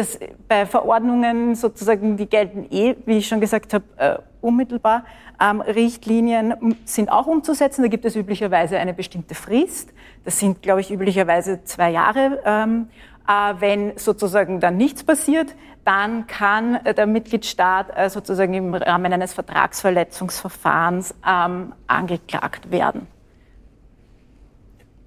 [0.00, 5.04] das, bei Verordnungen sozusagen, die gelten eh, wie ich schon gesagt habe, äh, unmittelbar.
[5.38, 7.82] Ähm, Richtlinien sind auch umzusetzen.
[7.82, 9.90] Da gibt es üblicherweise eine bestimmte Frist.
[10.24, 12.40] Das sind, glaube ich, üblicherweise zwei Jahre.
[12.44, 12.88] Ähm,
[13.28, 19.34] äh, wenn sozusagen dann nichts passiert, dann kann der Mitgliedstaat äh, sozusagen im Rahmen eines
[19.34, 23.06] Vertragsverletzungsverfahrens ähm, angeklagt werden.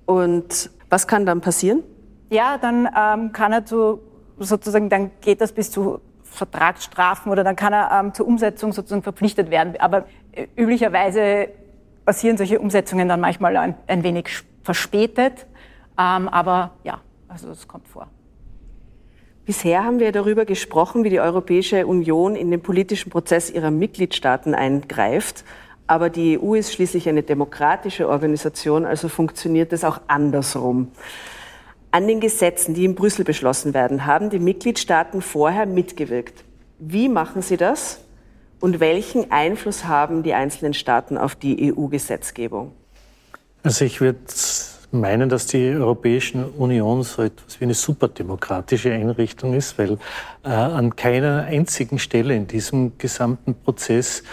[0.06, 1.82] Und was kann dann passieren?
[2.29, 3.99] Ja, dann ähm, kann er zu
[4.45, 9.03] sozusagen, dann geht das bis zu Vertragsstrafen oder dann kann er ähm, zur Umsetzung sozusagen
[9.03, 9.75] verpflichtet werden.
[9.79, 11.49] Aber äh, üblicherweise
[12.06, 15.45] passieren solche Umsetzungen dann manchmal ein, ein wenig verspätet.
[15.99, 18.08] Ähm, aber ja, also es kommt vor.
[19.45, 24.56] Bisher haben wir darüber gesprochen, wie die Europäische Union in den politischen Prozess ihrer Mitgliedstaaten
[24.56, 25.43] eingreift.
[25.86, 30.91] Aber die EU ist schließlich eine demokratische Organisation, also funktioniert es auch andersrum.
[31.93, 36.43] An den Gesetzen, die in Brüssel beschlossen werden, haben die Mitgliedstaaten vorher mitgewirkt.
[36.79, 37.99] Wie machen sie das?
[38.60, 42.71] Und welchen Einfluss haben die einzelnen Staaten auf die EU-Gesetzgebung?
[43.62, 44.17] Also ich würde
[44.89, 49.99] meinen, dass die Europäische Union so etwas wie eine superdemokratische Einrichtung ist, weil
[50.43, 54.23] äh, an keiner einzigen Stelle in diesem gesamten Prozess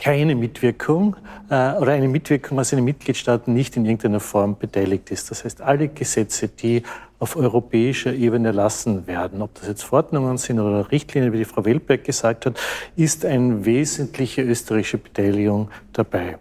[0.00, 1.16] keine Mitwirkung
[1.50, 5.30] äh, oder eine Mitwirkung aus den Mitgliedstaaten nicht in irgendeiner Form beteiligt ist.
[5.30, 6.82] Das heißt, alle Gesetze, die
[7.18, 11.64] auf europäischer Ebene erlassen werden, ob das jetzt Verordnungen sind oder Richtlinien, wie die Frau
[11.64, 12.58] Weltberg gesagt hat,
[12.96, 16.38] ist eine wesentliche österreichische Beteiligung dabei.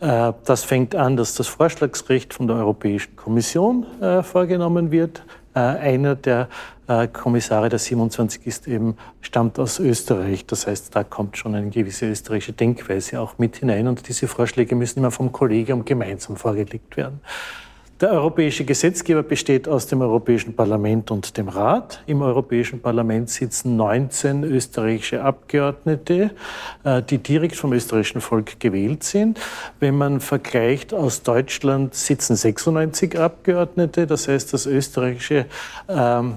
[0.00, 5.22] Äh, das fängt an, dass das Vorschlagsrecht von der Europäischen Kommission äh, vorgenommen wird.
[5.56, 6.48] Äh, einer der
[7.12, 10.46] Kommissare der 27 ist eben, stammt aus Österreich.
[10.46, 14.76] Das heißt, da kommt schon eine gewisse österreichische Denkweise auch mit hinein und diese Vorschläge
[14.76, 17.20] müssen immer vom Kollegium gemeinsam vorgelegt werden.
[17.98, 22.02] Der europäische Gesetzgeber besteht aus dem Europäischen Parlament und dem Rat.
[22.06, 26.32] Im Europäischen Parlament sitzen 19 österreichische Abgeordnete,
[26.84, 29.40] äh, die direkt vom österreichischen Volk gewählt sind.
[29.80, 34.06] Wenn man vergleicht, aus Deutschland sitzen 96 Abgeordnete.
[34.06, 35.46] Das heißt, das österreichische
[35.88, 36.34] ähm,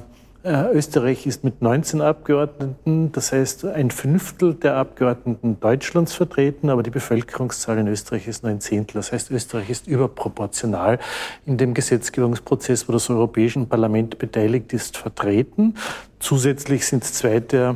[0.50, 6.82] äh, Österreich ist mit 19 Abgeordneten, das heißt ein Fünftel der Abgeordneten Deutschlands vertreten, aber
[6.82, 8.96] die Bevölkerungszahl in Österreich ist nur ein Zehntel.
[8.96, 10.98] Das heißt, Österreich ist überproportional
[11.46, 15.76] in dem Gesetzgebungsprozess, wo das Europäische Parlament beteiligt ist, vertreten.
[16.20, 17.76] Zusätzlich sind zwei der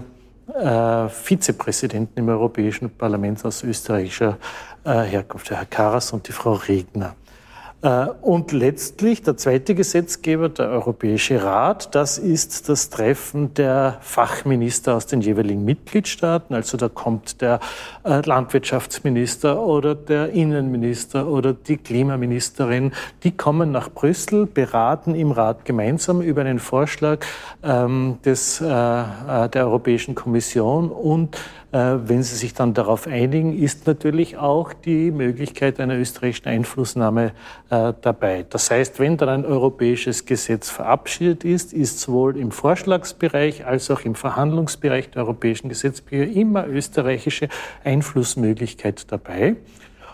[0.56, 4.38] äh, Vizepräsidenten im Europäischen Parlament aus österreichischer
[4.84, 7.16] äh, Herkunft, der Herr Karas und die Frau Regner.
[7.84, 14.96] Äh, und letztlich der zweite Gesetzgeber, der Europäische Rat, das ist das Treffen der Fachminister
[14.96, 16.56] aus den jeweiligen Mitgliedstaaten.
[16.56, 17.60] Also da kommt der
[18.06, 22.94] äh, Landwirtschaftsminister oder der Innenminister oder die Klimaministerin.
[23.24, 27.26] Die kommen nach Brüssel, beraten im Rat gemeinsam über einen Vorschlag
[27.64, 31.38] ähm, des, äh, der Europäischen Kommission und
[31.76, 37.32] wenn sie sich dann darauf einigen, ist natürlich auch die Möglichkeit einer österreichischen Einflussnahme
[37.73, 38.46] äh, dabei.
[38.50, 44.02] Das heißt, wenn dann ein europäisches Gesetz verabschiedet ist, ist sowohl im Vorschlagsbereich als auch
[44.02, 47.50] im Verhandlungsbereich der europäischen Gesetzbücher immer österreichische
[47.84, 49.56] Einflussmöglichkeit dabei.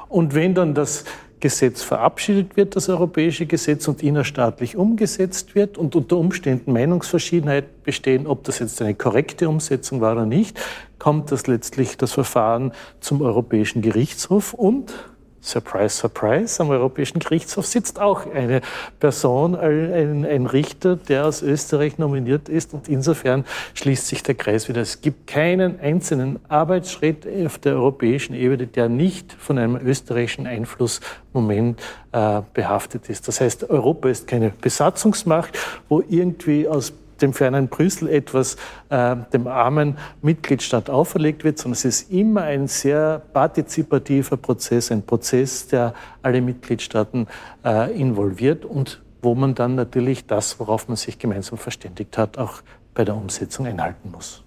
[0.07, 1.05] Und wenn dann das
[1.39, 8.27] Gesetz verabschiedet wird, das europäische Gesetz, und innerstaatlich umgesetzt wird und unter Umständen Meinungsverschiedenheit bestehen,
[8.27, 10.59] ob das jetzt eine korrekte Umsetzung war oder nicht,
[10.97, 14.93] kommt das letztlich das Verfahren zum Europäischen Gerichtshof und
[15.41, 18.61] Surprise, surprise, am Europäischen Gerichtshof sitzt auch eine
[18.99, 22.73] Person, ein, ein, Richter, der aus Österreich nominiert ist.
[22.73, 24.81] Und insofern schließt sich der Kreis wieder.
[24.81, 31.79] Es gibt keinen einzelnen Arbeitsschritt auf der europäischen Ebene, der nicht von einem österreichischen Einflussmoment
[32.11, 33.27] äh, behaftet ist.
[33.27, 38.55] Das heißt, Europa ist keine Besatzungsmacht, wo irgendwie aus dem fernen Brüssel etwas
[38.89, 45.03] äh, dem armen Mitgliedstaat auferlegt wird, sondern es ist immer ein sehr partizipativer Prozess, ein
[45.03, 47.27] Prozess, der alle Mitgliedstaaten
[47.63, 52.61] äh, involviert und wo man dann natürlich das, worauf man sich gemeinsam verständigt hat, auch
[52.93, 54.43] bei der Umsetzung einhalten muss.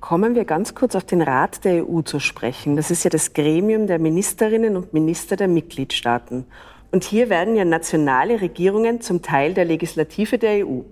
[0.00, 2.76] Kommen wir ganz kurz auf den Rat der EU zu sprechen.
[2.76, 6.44] Das ist ja das Gremium der Ministerinnen und Minister der Mitgliedstaaten.
[6.92, 10.82] Und hier werden ja nationale Regierungen zum Teil der Legislative der EU,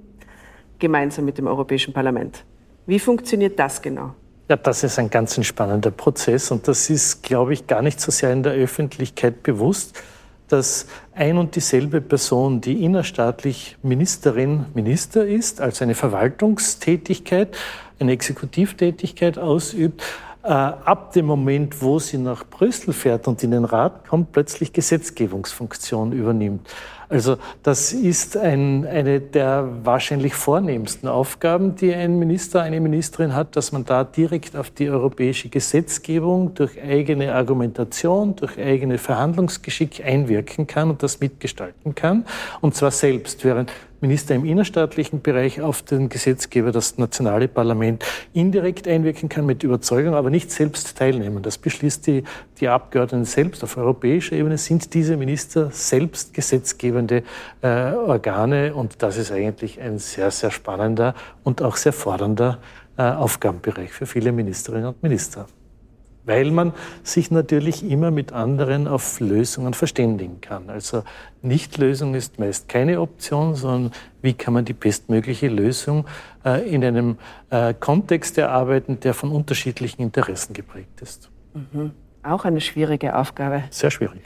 [0.79, 2.45] gemeinsam mit dem Europäischen Parlament.
[2.87, 4.15] Wie funktioniert das genau?
[4.49, 8.13] Ja, das ist ein ganz spannender Prozess und das ist, glaube ich, gar nicht so
[8.13, 10.01] sehr in der Öffentlichkeit bewusst,
[10.49, 17.57] dass ein und dieselbe Person, die innerstaatlich Ministerin, Minister ist, als eine Verwaltungstätigkeit,
[17.99, 20.03] eine Exekutivtätigkeit ausübt,
[20.47, 26.13] ab dem Moment, wo sie nach Brüssel fährt und in den Rat kommt, plötzlich Gesetzgebungsfunktion
[26.13, 26.69] übernimmt.
[27.09, 33.55] Also das ist ein, eine der wahrscheinlich vornehmsten Aufgaben, die ein Minister, eine Ministerin hat,
[33.55, 40.67] dass man da direkt auf die europäische Gesetzgebung durch eigene Argumentation, durch eigene Verhandlungsgeschick einwirken
[40.67, 42.25] kann und das mitgestalten kann.
[42.61, 48.87] Und zwar selbst, während Minister im innerstaatlichen Bereich auf den Gesetzgeber, das nationale Parlament, indirekt
[48.87, 51.43] einwirken kann mit Überzeugung, aber nicht selbst teilnehmen.
[51.43, 52.25] Das beschließt die,
[52.61, 53.65] die Abgeordneten selbst.
[53.65, 57.23] Auf europäischer Ebene sind diese Minister selbst gesetzgebende
[57.63, 62.59] äh, Organe und das ist eigentlich ein sehr, sehr spannender und auch sehr fordernder
[62.99, 65.47] äh, Aufgabenbereich für viele Ministerinnen und Minister
[66.27, 70.69] weil man sich natürlich immer mit anderen auf Lösungen verständigen kann.
[70.69, 71.05] Also
[71.41, 76.05] Nichtlösung ist meist keine Option, sondern wie kann man die bestmögliche Lösung
[76.45, 77.17] äh, in einem
[77.51, 81.31] äh, Kontext erarbeiten, der von unterschiedlichen Interessen geprägt ist.
[81.55, 81.93] Mhm.
[82.23, 83.65] Auch eine schwierige Aufgabe.
[83.71, 84.21] Sehr schwierig.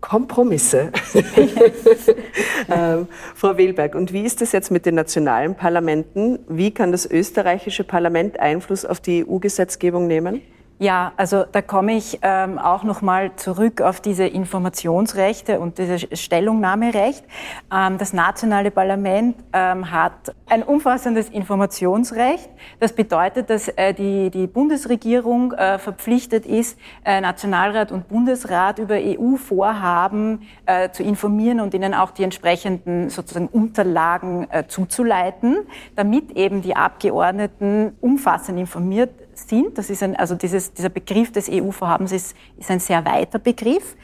[0.00, 0.90] Kompromisse.
[2.70, 6.38] ähm, Frau Wehlberg, und wie ist es jetzt mit den nationalen Parlamenten?
[6.48, 10.40] Wie kann das österreichische Parlament Einfluss auf die EU-Gesetzgebung nehmen?
[10.82, 16.06] Ja, also da komme ich ähm, auch noch mal zurück auf diese Informationsrechte und dieses
[16.18, 17.22] Stellungnahmerecht.
[17.70, 22.48] Ähm, das nationale Parlament ähm, hat ein umfassendes Informationsrecht.
[22.78, 28.94] Das bedeutet, dass äh, die, die Bundesregierung äh, verpflichtet ist, äh, Nationalrat und Bundesrat über
[28.94, 35.58] EU-Vorhaben äh, zu informieren und ihnen auch die entsprechenden sozusagen Unterlagen äh, zuzuleiten,
[35.94, 39.10] damit eben die Abgeordneten umfassend informiert
[39.48, 39.78] sind.
[39.78, 43.96] Das ist ein, also dieses, dieser Begriff des EU-Vorhabens ist, ist ein sehr weiter Begriff.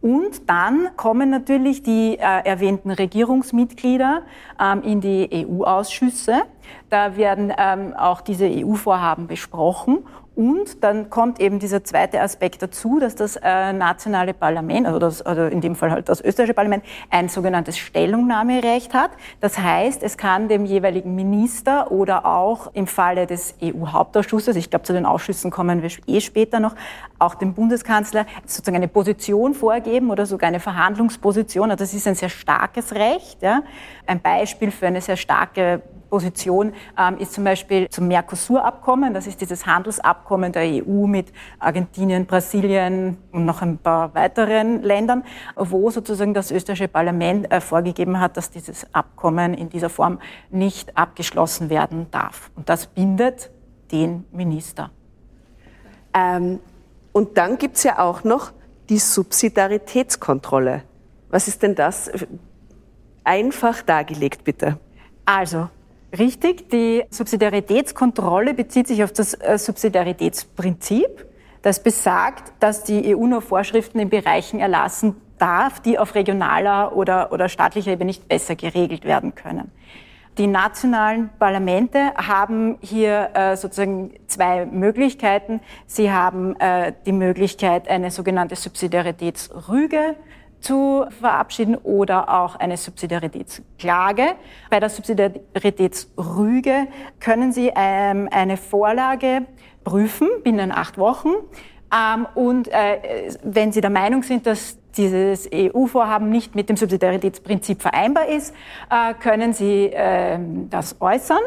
[0.00, 4.22] Und dann kommen natürlich die äh, erwähnten Regierungsmitglieder
[4.60, 6.42] ähm, in die EU-Ausschüsse.
[6.90, 10.04] Da werden ähm, auch diese EU-Vorhaben besprochen.
[10.36, 15.22] Und dann kommt eben dieser zweite Aspekt dazu, dass das äh, nationale Parlament, also, das,
[15.22, 19.10] also in dem Fall halt das österreichische Parlament, ein sogenanntes Stellungnahmerecht hat.
[19.40, 24.84] Das heißt, es kann dem jeweiligen Minister oder auch im Falle des EU-Hauptausschusses, ich glaube,
[24.84, 26.74] zu den Ausschüssen kommen wir eh später noch,
[27.20, 31.70] auch dem Bundeskanzler sozusagen eine Position vorgeben oder sogar eine Verhandlungsposition.
[31.70, 33.40] Also das ist ein sehr starkes Recht.
[33.40, 33.62] Ja.
[34.06, 35.82] Ein Beispiel für eine sehr starke
[36.14, 39.12] Position ähm, ist zum Beispiel zum Mercosur-Abkommen.
[39.14, 45.24] Das ist dieses Handelsabkommen der EU mit Argentinien, Brasilien und noch ein paar weiteren Ländern,
[45.56, 50.96] wo sozusagen das österreichische Parlament äh, vorgegeben hat, dass dieses Abkommen in dieser Form nicht
[50.96, 52.52] abgeschlossen werden darf.
[52.54, 53.50] Und das bindet
[53.90, 54.92] den Minister.
[56.14, 56.60] Ähm,
[57.10, 58.52] und dann gibt es ja auch noch
[58.88, 60.84] die Subsidiaritätskontrolle.
[61.28, 62.08] Was ist denn das?
[63.24, 64.78] Einfach dargelegt, bitte.
[65.24, 65.70] Also,
[66.18, 71.26] Richtig, die Subsidiaritätskontrolle bezieht sich auf das äh, Subsidiaritätsprinzip.
[71.62, 77.32] Das besagt, dass die EU nur Vorschriften in Bereichen erlassen darf, die auf regionaler oder,
[77.32, 79.72] oder staatlicher Ebene nicht besser geregelt werden können.
[80.38, 85.60] Die nationalen Parlamente haben hier äh, sozusagen zwei Möglichkeiten.
[85.86, 90.16] Sie haben äh, die Möglichkeit, eine sogenannte Subsidiaritätsrüge
[90.64, 94.34] zu verabschieden oder auch eine Subsidiaritätsklage.
[94.70, 96.88] Bei der Subsidiaritätsrüge
[97.20, 99.46] können Sie ähm, eine Vorlage
[99.84, 101.28] prüfen binnen acht Wochen.
[101.94, 107.82] Ähm, und äh, wenn Sie der Meinung sind, dass dieses EU-Vorhaben nicht mit dem Subsidiaritätsprinzip
[107.82, 108.54] vereinbar ist,
[108.90, 110.38] äh, können Sie äh,
[110.70, 111.40] das äußern.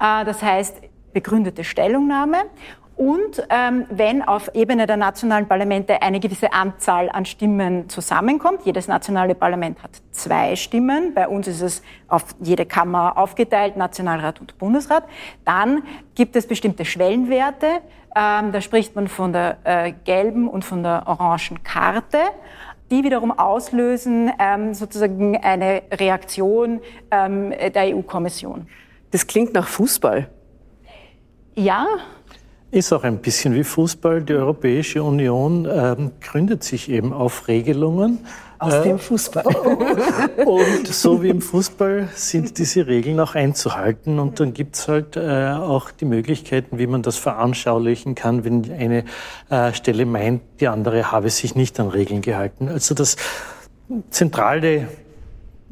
[0.00, 0.80] Äh, das heißt,
[1.12, 2.38] begründete Stellungnahme.
[2.96, 8.88] Und ähm, wenn auf Ebene der nationalen Parlamente eine gewisse Anzahl an Stimmen zusammenkommt, jedes
[8.88, 14.56] nationale Parlament hat zwei Stimmen, bei uns ist es auf jede Kammer aufgeteilt, Nationalrat und
[14.56, 15.04] Bundesrat,
[15.44, 15.82] dann
[16.14, 17.66] gibt es bestimmte Schwellenwerte.
[18.16, 22.18] Ähm, da spricht man von der äh, gelben und von der orangen Karte
[22.90, 28.68] die wiederum auslösen ähm, sozusagen eine Reaktion ähm, der EU-Kommission.
[29.10, 30.28] Das klingt nach Fußball.
[31.54, 31.86] Ja,
[32.76, 34.22] ist auch ein bisschen wie Fußball.
[34.22, 38.18] Die Europäische Union ähm, gründet sich eben auf Regelungen.
[38.58, 39.44] Aus äh, dem Fußball.
[40.46, 44.18] und so wie im Fußball sind diese Regeln auch einzuhalten.
[44.18, 48.70] Und dann gibt es halt äh, auch die Möglichkeiten, wie man das veranschaulichen kann, wenn
[48.70, 49.04] eine
[49.50, 52.68] äh, Stelle meint, die andere habe sich nicht an Regeln gehalten.
[52.68, 53.16] Also das
[54.10, 54.88] zentrale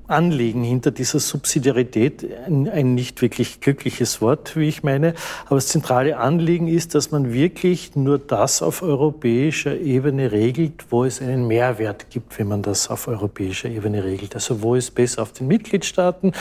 [0.06, 5.14] Anliegen hinter dieser Subsidiarität, ein, ein, nicht wirklich glückliches Wort, wie ich meine,
[5.46, 11.04] aber das zentrale Anliegen ist, dass man wirklich nur das auf europäischer Ebene regelt, wo
[11.04, 14.34] es einen Mehrwert gibt, wenn man das auf europäischer Ebene regelt.
[14.34, 16.32] Also wo es besser auf den Mitgliedstaaten,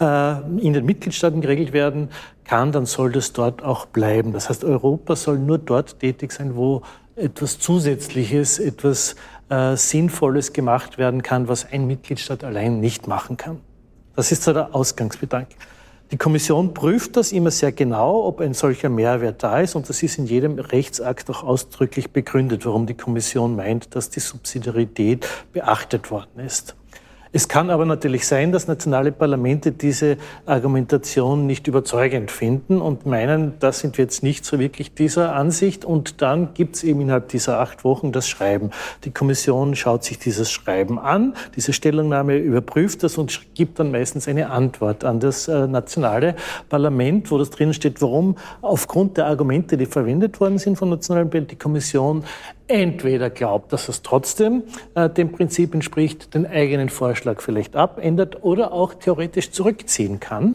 [0.00, 2.08] äh, in den Mitgliedstaaten geregelt werden
[2.44, 4.32] kann, dann soll das dort auch bleiben.
[4.32, 6.82] Das heißt, Europa soll nur dort tätig sein, wo
[7.16, 9.14] etwas Zusätzliches, etwas
[9.50, 13.60] äh, Sinnvolles gemacht werden kann, was ein Mitgliedstaat allein nicht machen kann.
[14.16, 15.56] Das ist so der Ausgangsgedanke.
[16.10, 19.76] Die Kommission prüft das immer sehr genau, ob ein solcher Mehrwert da ist.
[19.76, 24.18] Und das ist in jedem Rechtsakt auch ausdrücklich begründet, warum die Kommission meint, dass die
[24.18, 26.74] Subsidiarität beachtet worden ist.
[27.32, 30.16] Es kann aber natürlich sein, dass nationale Parlamente diese
[30.46, 35.84] Argumentation nicht überzeugend finden und meinen, da sind wir jetzt nicht so wirklich dieser Ansicht.
[35.84, 38.70] Und dann gibt es eben innerhalb dieser acht Wochen das Schreiben.
[39.04, 44.26] Die Kommission schaut sich dieses Schreiben an, diese Stellungnahme überprüft das und gibt dann meistens
[44.26, 46.34] eine Antwort an das äh, nationale
[46.68, 51.28] Parlament, wo das drin steht, warum aufgrund der Argumente, die verwendet worden sind von nationalen
[51.28, 52.24] Parlamenten, die Kommission
[52.70, 54.62] entweder glaubt, dass es trotzdem
[54.94, 60.54] äh, dem Prinzip entspricht, den eigenen Vorschlag vielleicht abändert oder auch theoretisch zurückziehen kann.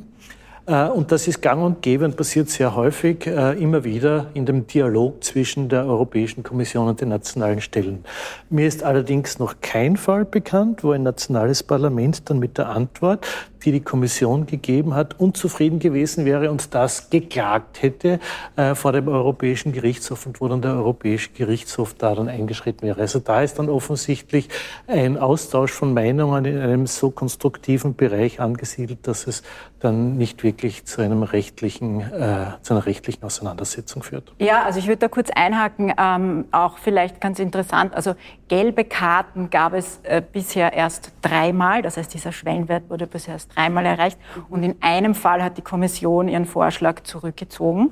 [0.68, 4.46] Äh, und das ist gang und gäbe und passiert sehr häufig äh, immer wieder in
[4.46, 8.04] dem Dialog zwischen der Europäischen Kommission und den nationalen Stellen.
[8.50, 13.26] Mir ist allerdings noch kein Fall bekannt, wo ein nationales Parlament dann mit der Antwort
[13.66, 18.20] die die Kommission gegeben hat, unzufrieden gewesen wäre und das geklagt hätte
[18.56, 23.02] äh, vor dem Europäischen Gerichtshof und wo dann der Europäische Gerichtshof da dann eingeschritten wäre.
[23.02, 24.50] Also da ist dann offensichtlich
[24.88, 29.42] ein Austausch von Meinungen in einem so konstruktiven Bereich angesiedelt, dass es
[29.80, 34.34] dann nicht wirklich zu einem rechtlichen, äh, zu einer rechtlichen Auseinandersetzung führt.
[34.40, 37.94] Ja, also ich würde da kurz einhaken, ähm, auch vielleicht ganz interessant.
[37.94, 38.16] Also
[38.48, 43.56] gelbe Karten gab es äh, bisher erst dreimal, das heißt dieser Schwellenwert wurde bisher erst
[43.56, 44.18] dreimal erreicht.
[44.50, 47.92] Und in einem Fall hat die Kommission ihren Vorschlag zurückgezogen.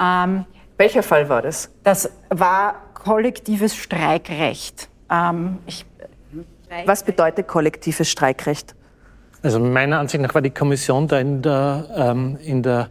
[0.00, 0.44] Ähm,
[0.76, 1.70] Welcher Fall war das?
[1.84, 4.88] Das war kollektives Streikrecht.
[5.10, 5.84] Ähm, ich,
[6.86, 8.74] Was bedeutet kollektives Streikrecht?
[9.42, 12.90] Also meiner Ansicht nach war die Kommission da in der, ähm, in der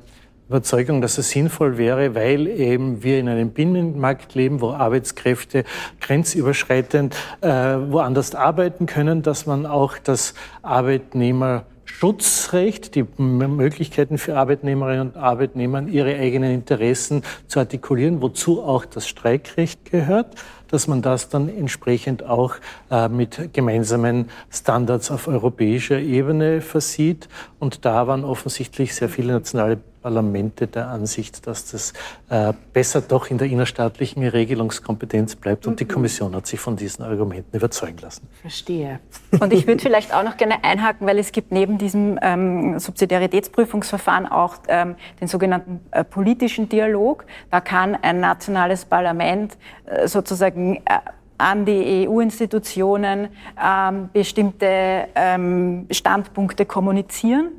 [0.50, 5.64] Überzeugung, dass es sinnvoll wäre, weil eben wir in einem Binnenmarkt leben, wo Arbeitskräfte
[6.02, 15.10] grenzüberschreitend äh, woanders arbeiten können, dass man auch das Arbeitnehmer Schutzrecht, die Möglichkeiten für Arbeitnehmerinnen
[15.10, 20.36] und Arbeitnehmer, ihre eigenen Interessen zu artikulieren, wozu auch das Streikrecht gehört,
[20.72, 22.56] dass man das dann entsprechend auch
[22.90, 27.28] äh, mit gemeinsamen Standards auf europäischer Ebene versieht.
[27.62, 31.94] Und da waren offensichtlich sehr viele nationale Parlamente der Ansicht, dass das
[32.30, 35.68] äh, besser doch in der innerstaatlichen Regelungskompetenz bleibt.
[35.68, 35.90] Und die mhm.
[35.90, 38.28] Kommission hat sich von diesen Argumenten überzeugen lassen.
[38.42, 39.00] Verstehe.
[39.40, 44.26] Und ich würde vielleicht auch noch gerne einhaken, weil es gibt neben diesem ähm, Subsidiaritätsprüfungsverfahren
[44.26, 47.26] auch ähm, den sogenannten äh, politischen Dialog.
[47.52, 49.56] Da kann ein nationales Parlament
[49.86, 50.98] äh, sozusagen äh,
[51.42, 53.30] an die EU-Institutionen
[53.62, 57.52] ähm, bestimmte ähm, Standpunkte kommunizieren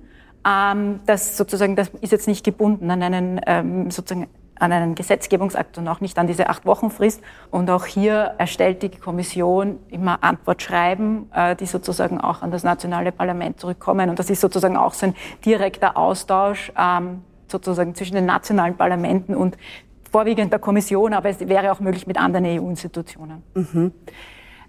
[0.47, 4.29] ähm, das sozusagen, das ist jetzt nicht gebunden an einen ähm, sozusagen
[4.59, 7.21] an einen Gesetzgebungsakt und auch nicht an diese acht Wochen Frist.
[7.51, 13.11] Und auch hier erstellt die Kommission immer Antwortschreiben, äh, die sozusagen auch an das nationale
[13.11, 14.09] Parlament zurückkommen.
[14.09, 15.15] Und das ist sozusagen auch so ein
[15.45, 19.57] direkter Austausch ähm, sozusagen zwischen den nationalen Parlamenten und
[20.13, 23.43] vorwiegend der Kommission, aber es wäre auch möglich mit anderen EU-Institutionen.
[23.55, 23.93] Mhm.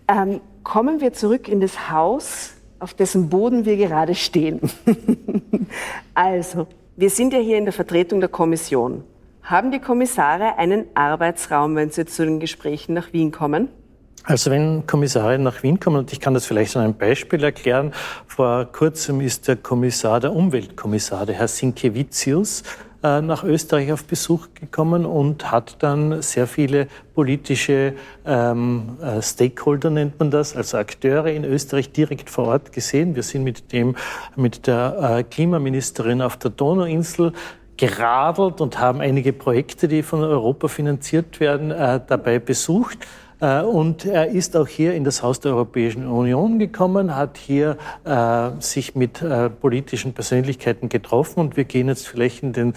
[0.08, 4.60] Ähm, kommen wir zurück in das Haus auf dessen Boden wir gerade stehen.
[6.14, 6.68] also,
[6.98, 9.04] wir sind ja hier in der Vertretung der Kommission.
[9.42, 13.70] Haben die Kommissare einen Arbeitsraum, wenn sie zu den Gesprächen nach Wien kommen?
[14.26, 17.94] Also wenn Kommissare nach Wien kommen, und ich kann das vielleicht an einem Beispiel erklären,
[18.26, 22.64] vor kurzem ist der Kommissar, der Umweltkommissar, der Herr Sinkevicius,
[23.04, 27.94] nach Österreich auf Besuch gekommen und hat dann sehr viele politische
[28.26, 33.16] ähm, äh, Stakeholder, nennt man das, also Akteure in Österreich direkt vor Ort gesehen.
[33.16, 33.96] Wir sind mit dem,
[34.36, 37.34] mit der äh, Klimaministerin auf der Donauinsel
[37.76, 43.00] geradelt und haben einige Projekte, die von Europa finanziert werden, äh, dabei besucht.
[43.40, 47.78] Äh, und er ist auch hier in das Haus der Europäischen Union gekommen, hat hier
[48.06, 52.74] äh, sich mit äh, politischen Persönlichkeiten getroffen und wir gehen jetzt vielleicht in den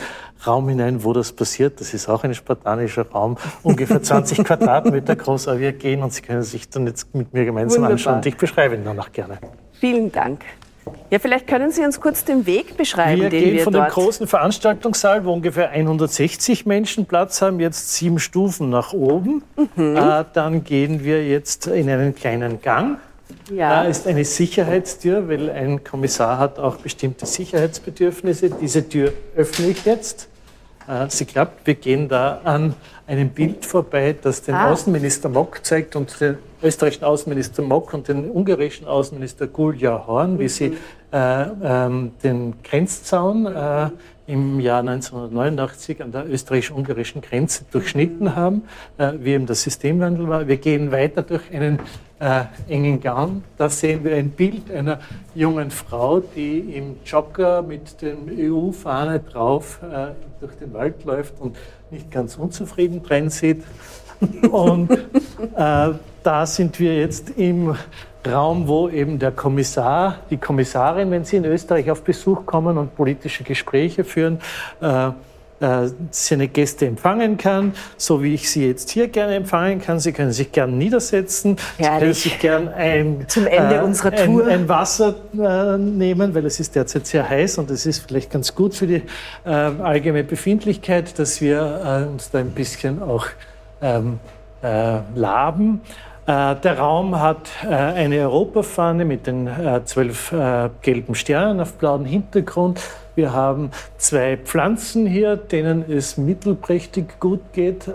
[0.46, 1.80] Raum hinein, wo das passiert.
[1.80, 6.22] Das ist auch ein spartanischer Raum, ungefähr 20 Quadratmeter groß, aber wir gehen und Sie
[6.22, 7.92] können sich dann jetzt mit mir gemeinsam Wunderbar.
[7.92, 9.38] anschauen und ich beschreibe ihn danach gerne.
[9.72, 10.40] Vielen Dank.
[11.10, 13.90] Ja, vielleicht können Sie uns kurz den Weg beschreiben, wir den gehen wir von dort
[13.90, 19.42] dem großen Veranstaltungssaal, wo ungefähr 160 Menschen Platz haben, jetzt sieben Stufen nach oben.
[19.76, 19.96] Mhm.
[19.96, 22.98] Äh, dann gehen wir jetzt in einen kleinen Gang.
[23.50, 23.82] Ja.
[23.82, 28.50] Da ist eine Sicherheitstür, weil ein Kommissar hat auch bestimmte Sicherheitsbedürfnisse.
[28.50, 30.28] Diese Tür öffne ich jetzt.
[30.88, 31.66] Äh, sie klappt.
[31.66, 32.74] Wir gehen da an
[33.06, 34.72] einem Bild vorbei, das den ah.
[34.72, 40.48] Außenminister Mock zeigt und den österreichischen Außenminister Mock und den ungarischen Außenminister Gulja Horn, wie
[40.48, 40.76] sie
[41.12, 43.90] äh, ähm, den Grenzzaun äh,
[44.26, 48.64] im Jahr 1989 an der österreichisch-ungarischen Grenze durchschnitten haben,
[48.98, 50.48] äh, wie eben der Systemwandel war.
[50.48, 51.78] Wir gehen weiter durch einen
[52.18, 53.42] äh, engen Gang.
[53.56, 54.98] Da sehen wir ein Bild einer
[55.34, 60.08] jungen Frau, die im Jogger mit dem EU-Fahne drauf äh,
[60.40, 61.56] durch den Wald läuft und
[61.90, 63.62] nicht ganz unzufrieden drin sieht.
[64.50, 64.96] Und äh,
[66.22, 67.76] da sind wir jetzt im
[68.26, 72.96] Raum, wo eben der Kommissar, die Kommissarin, wenn sie in Österreich auf Besuch kommen und
[72.96, 74.40] politische Gespräche führen,
[74.80, 75.10] äh,
[75.58, 79.98] äh, seine Gäste empfangen kann, so wie ich Sie jetzt hier gerne empfangen kann.
[80.00, 81.56] Sie können sich gerne niedersetzen.
[81.78, 82.18] Herrlich.
[82.18, 84.44] Sie können sich gerne ein, Zum Ende äh, unserer Tour.
[84.44, 88.30] Ein, ein Wasser äh, nehmen, weil es ist derzeit sehr heiß und es ist vielleicht
[88.30, 89.02] ganz gut für die
[89.46, 93.26] äh, allgemeine Befindlichkeit, dass wir äh, uns da ein bisschen auch
[93.80, 94.18] ähm,
[94.62, 95.80] äh, laben.
[96.28, 99.48] Der Raum hat eine Europafahne mit den
[99.84, 100.34] zwölf
[100.82, 102.80] gelben Sternen auf blauem Hintergrund.
[103.16, 107.88] Wir haben zwei Pflanzen hier, denen es mittelprächtig gut geht.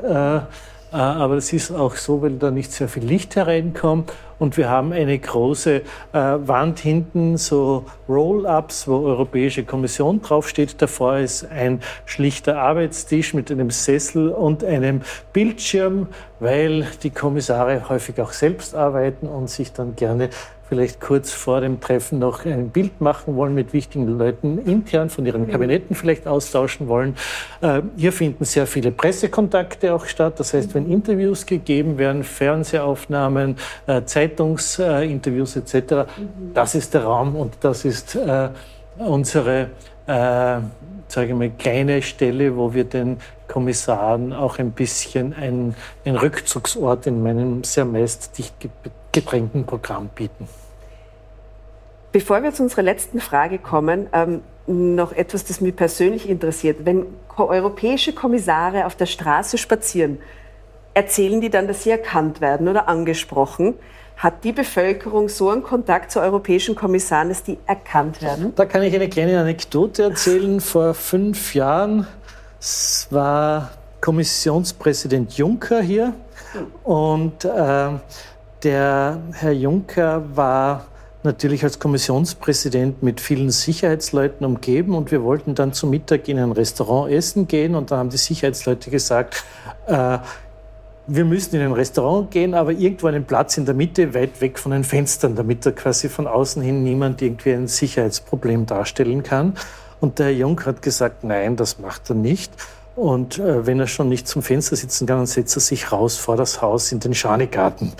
[0.92, 4.12] Aber es ist auch so, weil da nicht sehr viel Licht hereinkommt.
[4.40, 5.82] Und wir haben eine große äh,
[6.14, 10.82] Wand hinten, so Roll-ups, wo Europäische Kommission draufsteht.
[10.82, 16.08] Davor ist ein schlichter Arbeitstisch mit einem Sessel und einem Bildschirm,
[16.40, 20.30] weil die Kommissare häufig auch selbst arbeiten und sich dann gerne
[20.72, 25.26] vielleicht kurz vor dem Treffen noch ein Bild machen wollen mit wichtigen Leuten intern von
[25.26, 25.52] ihren mhm.
[25.52, 27.18] Kabinetten vielleicht austauschen wollen.
[27.60, 30.40] Äh, hier finden sehr viele Pressekontakte auch statt.
[30.40, 36.54] Das heißt, wenn Interviews gegeben werden, Fernsehaufnahmen, äh, Zeitungsinterviews etc., mhm.
[36.54, 38.48] das ist der Raum und das ist äh,
[38.98, 39.68] unsere
[41.08, 43.18] sage ich mal, kleine Stelle, wo wir den
[43.48, 48.56] Kommissaren auch ein bisschen ein, ein Rückzugsort in meinem sehr meist dicht
[49.12, 50.48] gedrängten Programm bieten.
[52.12, 56.86] Bevor wir zu unserer letzten Frage kommen, ähm, noch etwas, das mich persönlich interessiert.
[56.86, 57.06] Wenn
[57.38, 60.20] europäische Kommissare auf der Straße spazieren,
[60.94, 63.76] erzählen die dann, dass sie erkannt werden oder angesprochen?
[64.18, 68.54] Hat die Bevölkerung so einen Kontakt zu europäischen Kommissaren, dass die erkannt werden?
[68.56, 70.62] Da kann ich eine kleine Anekdote erzählen.
[70.62, 72.06] Vor fünf Jahren
[73.10, 76.14] war Kommissionspräsident Juncker hier
[76.84, 77.90] und äh,
[78.64, 80.86] der Herr Juncker war
[81.24, 86.52] natürlich als Kommissionspräsident mit vielen Sicherheitsleuten umgeben und wir wollten dann zum Mittag in ein
[86.52, 89.44] Restaurant essen gehen und da haben die Sicherheitsleute gesagt,
[89.88, 90.18] äh,
[91.08, 94.58] wir müssen in ein Restaurant gehen, aber irgendwo einen Platz in der Mitte, weit weg
[94.58, 99.56] von den Fenstern, damit da quasi von außen hin niemand irgendwie ein Sicherheitsproblem darstellen kann.
[100.00, 102.52] Und der Herr Jung hat gesagt, nein, das macht er nicht.
[102.96, 106.18] Und äh, wenn er schon nicht zum Fenster sitzen kann, dann setzt er sich raus
[106.18, 107.94] vor das Haus in den Schanigarten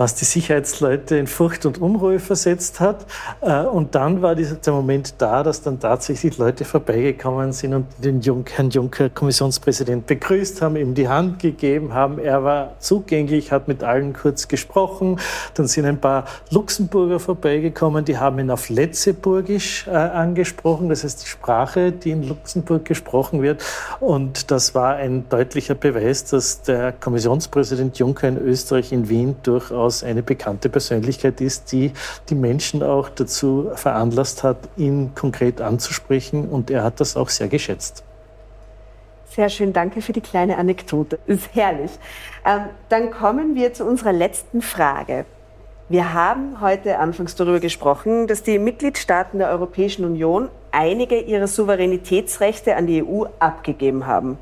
[0.00, 3.04] was die Sicherheitsleute in Furcht und Unruhe versetzt hat.
[3.42, 7.86] Äh, und dann war dieser, der Moment da, dass dann tatsächlich Leute vorbeigekommen sind und
[7.98, 12.18] den Jung, Herrn Juncker, Kommissionspräsident, begrüßt haben, ihm die Hand gegeben haben.
[12.18, 15.20] Er war zugänglich, hat mit allen kurz gesprochen.
[15.52, 21.24] Dann sind ein paar Luxemburger vorbeigekommen, die haben ihn auf Letzeburgisch äh, angesprochen, das heißt
[21.24, 23.62] die Sprache, die in Luxemburg gesprochen wird.
[24.00, 30.04] Und das war ein deutlicher Beweis, dass der Kommissionspräsident Juncker in Österreich, in Wien, durchaus
[30.04, 31.92] eine bekannte Persönlichkeit ist, die
[32.28, 36.48] die Menschen auch dazu veranlasst hat, ihn konkret anzusprechen.
[36.48, 38.04] Und er hat das auch sehr geschätzt.
[39.30, 41.18] Sehr schön, danke für die kleine Anekdote.
[41.26, 41.92] Ist herrlich.
[42.44, 45.24] Ähm, dann kommen wir zu unserer letzten Frage.
[45.88, 52.76] Wir haben heute anfangs darüber gesprochen, dass die Mitgliedstaaten der Europäischen Union einige ihrer Souveränitätsrechte
[52.76, 54.38] an die EU abgegeben haben.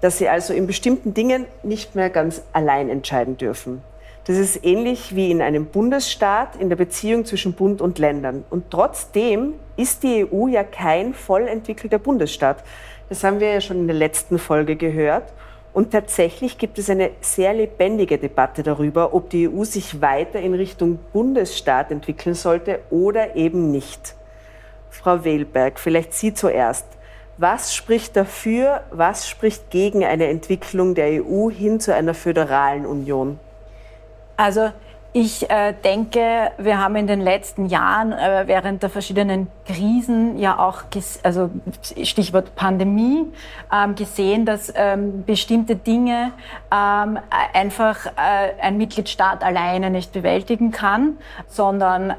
[0.00, 3.82] Dass sie also in bestimmten Dingen nicht mehr ganz allein entscheiden dürfen.
[4.26, 8.44] Das ist ähnlich wie in einem Bundesstaat in der Beziehung zwischen Bund und Ländern.
[8.48, 12.64] Und trotzdem ist die EU ja kein voll entwickelter Bundesstaat.
[13.10, 15.30] Das haben wir ja schon in der letzten Folge gehört.
[15.74, 20.54] Und tatsächlich gibt es eine sehr lebendige Debatte darüber, ob die EU sich weiter in
[20.54, 24.14] Richtung Bundesstaat entwickeln sollte oder eben nicht.
[24.88, 26.86] Frau Wehlberg, vielleicht Sie zuerst.
[27.36, 33.38] Was spricht dafür, was spricht gegen eine Entwicklung der EU hin zu einer föderalen Union?
[34.36, 34.70] Also
[35.16, 40.58] ich äh, denke, wir haben in den letzten Jahren äh, während der verschiedenen Krisen ja
[40.58, 40.82] auch,
[41.22, 41.50] also
[42.02, 43.26] Stichwort Pandemie,
[43.72, 46.32] ähm, gesehen, dass ähm, bestimmte Dinge
[46.72, 47.20] ähm,
[47.52, 51.16] einfach äh, ein Mitgliedstaat alleine nicht bewältigen kann,
[51.46, 52.12] sondern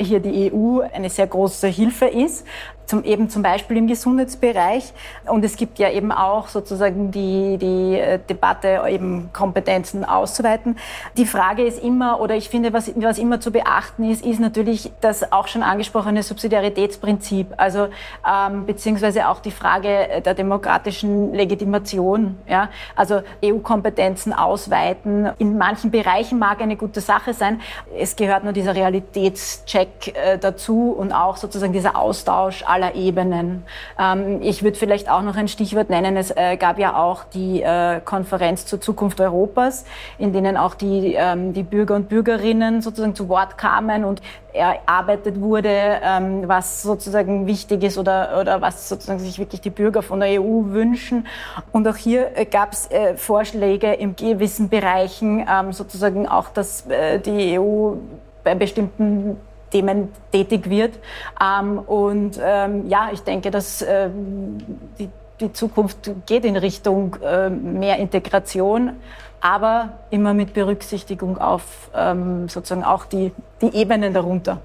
[0.00, 2.46] hier die EU eine sehr große Hilfe ist
[2.90, 4.92] zum, eben zum Beispiel im Gesundheitsbereich.
[5.26, 10.76] Und es gibt ja eben auch sozusagen die, die äh, Debatte, eben Kompetenzen auszuweiten.
[11.16, 14.90] Die Frage ist immer, oder ich finde, was, was immer zu beachten ist, ist natürlich
[15.00, 17.88] das auch schon angesprochene Subsidiaritätsprinzip, also
[18.28, 22.38] ähm, beziehungsweise auch die Frage der demokratischen Legitimation.
[22.48, 22.70] Ja?
[22.96, 25.30] Also EU-Kompetenzen ausweiten.
[25.38, 27.60] In manchen Bereichen mag eine gute Sache sein.
[27.96, 33.64] Es gehört nur dieser Realitätscheck äh, dazu und auch sozusagen dieser Austausch aller aller Ebenen.
[33.98, 36.16] Ähm, ich würde vielleicht auch noch ein Stichwort nennen.
[36.16, 39.84] Es äh, gab ja auch die äh, Konferenz zur Zukunft Europas,
[40.18, 44.22] in denen auch die, ähm, die Bürger und Bürgerinnen sozusagen zu Wort kamen und
[44.52, 50.02] erarbeitet wurde, ähm, was sozusagen wichtig ist oder, oder was sozusagen sich wirklich die Bürger
[50.02, 51.26] von der EU wünschen.
[51.72, 56.86] Und auch hier äh, gab es äh, Vorschläge in gewissen Bereichen, ähm, sozusagen auch, dass
[56.86, 57.94] äh, die EU
[58.42, 59.36] bei bestimmten
[59.70, 60.98] Themen tätig wird.
[61.40, 64.58] Ähm, und ähm, ja, ich denke, dass ähm,
[64.98, 65.08] die,
[65.40, 68.92] die, Zukunft geht in Richtung äh, mehr Integration,
[69.40, 74.58] aber immer mit Berücksichtigung auf ähm, sozusagen auch die, die Ebenen darunter.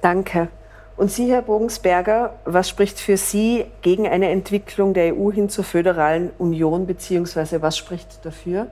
[0.00, 0.48] Danke.
[0.96, 5.64] Und Sie, Herr Bogensberger, was spricht für Sie gegen eine Entwicklung der EU hin zur
[5.64, 8.68] föderalen Union, beziehungsweise was spricht dafür?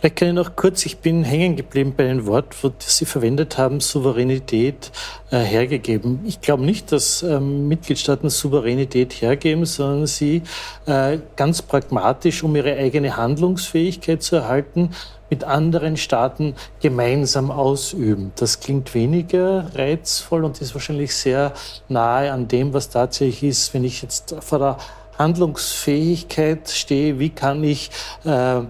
[0.00, 3.58] Vielleicht kann ich noch kurz, ich bin hängen geblieben bei einem Wort, das Sie verwendet
[3.58, 4.90] haben, Souveränität
[5.30, 6.20] äh, hergegeben.
[6.24, 10.40] Ich glaube nicht, dass ähm, Mitgliedstaaten Souveränität hergeben, sondern sie
[10.86, 14.92] äh, ganz pragmatisch, um ihre eigene Handlungsfähigkeit zu erhalten,
[15.28, 18.32] mit anderen Staaten gemeinsam ausüben.
[18.36, 21.52] Das klingt weniger reizvoll und ist wahrscheinlich sehr
[21.90, 24.78] nahe an dem, was tatsächlich ist, wenn ich jetzt vor der
[25.18, 27.90] Handlungsfähigkeit stehe, wie kann ich
[28.24, 28.62] äh,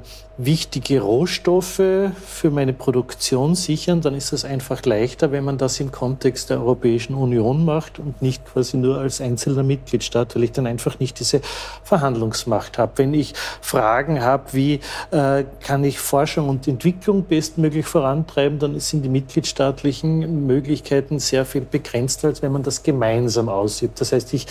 [0.44, 5.92] wichtige Rohstoffe für meine Produktion sichern, dann ist es einfach leichter, wenn man das im
[5.92, 10.66] Kontext der Europäischen Union macht und nicht quasi nur als einzelner Mitgliedstaat, weil ich dann
[10.66, 11.40] einfach nicht diese
[11.84, 12.92] Verhandlungsmacht habe.
[12.96, 14.80] Wenn ich Fragen habe, wie
[15.10, 21.62] äh, kann ich Forschung und Entwicklung bestmöglich vorantreiben, dann sind die mitgliedstaatlichen Möglichkeiten sehr viel
[21.62, 24.00] begrenzter, als wenn man das gemeinsam ausübt.
[24.00, 24.46] Das heißt, ich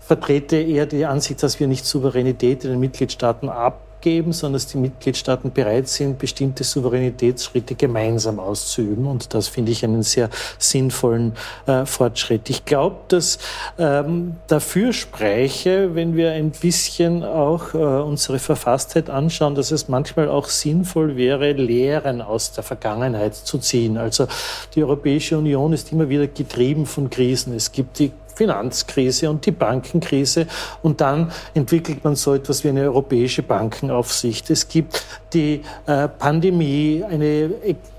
[0.00, 4.66] vertrete eher die Ansicht, dass wir nicht Souveränität in den Mitgliedstaaten ab abgeben, sondern dass
[4.66, 9.06] die Mitgliedstaaten bereit sind, bestimmte Souveränitätsschritte gemeinsam auszuüben.
[9.06, 10.28] Und das finde ich einen sehr
[10.58, 11.34] sinnvollen
[11.66, 12.50] äh, Fortschritt.
[12.50, 13.38] Ich glaube, dass
[13.78, 20.28] ähm, dafür spreche, wenn wir ein bisschen auch äh, unsere Verfasstheit anschauen, dass es manchmal
[20.28, 23.98] auch sinnvoll wäre, Lehren aus der Vergangenheit zu ziehen.
[23.98, 24.26] Also
[24.74, 27.54] die Europäische Union ist immer wieder getrieben von Krisen.
[27.54, 28.10] Es gibt die
[28.42, 30.48] Finanzkrise und die Bankenkrise.
[30.82, 34.50] Und dann entwickelt man so etwas wie eine europäische Bankenaufsicht.
[34.50, 37.50] Es gibt die äh, Pandemie, eine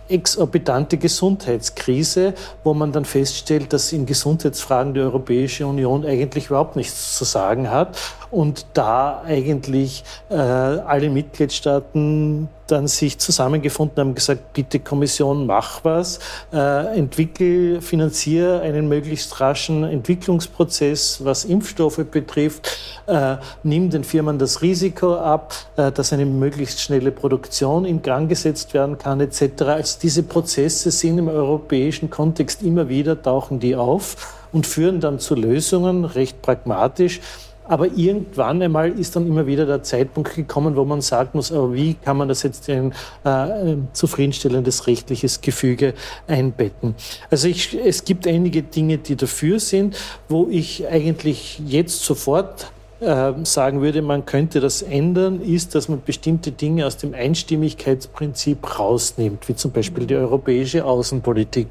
[0.09, 2.33] exorbitante Gesundheitskrise,
[2.63, 7.71] wo man dann feststellt, dass in Gesundheitsfragen die Europäische Union eigentlich überhaupt nichts zu sagen
[7.71, 7.97] hat
[8.29, 16.19] und da eigentlich äh, alle Mitgliedstaaten dann sich zusammengefunden haben, gesagt, bitte Kommission, mach was,
[16.51, 24.61] äh, entwickel, finanziere einen möglichst raschen Entwicklungsprozess, was Impfstoffe betrifft, äh, nimm den Firmen das
[24.63, 29.61] Risiko ab, äh, dass eine möglichst schnelle Produktion in Gang gesetzt werden kann, etc.
[29.61, 35.19] Also diese Prozesse sind im europäischen Kontext immer wieder, tauchen die auf und führen dann
[35.19, 37.21] zu Lösungen, recht pragmatisch,
[37.65, 41.93] aber irgendwann einmal ist dann immer wieder der Zeitpunkt gekommen, wo man sagen muss, wie
[41.95, 42.91] kann man das jetzt in
[43.23, 45.93] äh, ein zufriedenstellendes rechtliches Gefüge
[46.27, 46.95] einbetten?
[47.29, 49.97] Also ich, es gibt einige Dinge, die dafür sind,
[50.27, 52.72] wo ich eigentlich jetzt sofort
[53.05, 58.79] ähm, sagen würde, man könnte das ändern, ist, dass man bestimmte Dinge aus dem Einstimmigkeitsprinzip
[58.79, 61.67] rausnimmt, wie zum Beispiel die europäische Außenpolitik.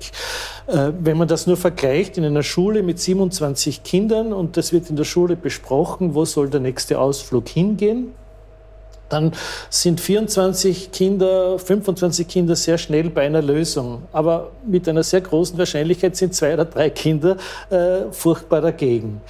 [0.66, 4.90] Äh, wenn man das nur vergleicht in einer Schule mit 27 Kindern und das wird
[4.90, 8.12] in der Schule besprochen, wo soll der nächste Ausflug hingehen,
[9.12, 9.32] dann
[9.68, 14.02] sind 24 Kinder, 25 Kinder sehr schnell bei einer Lösung.
[14.12, 17.36] Aber mit einer sehr großen Wahrscheinlichkeit sind zwei oder drei Kinder
[17.68, 19.20] äh, furchtbar dagegen.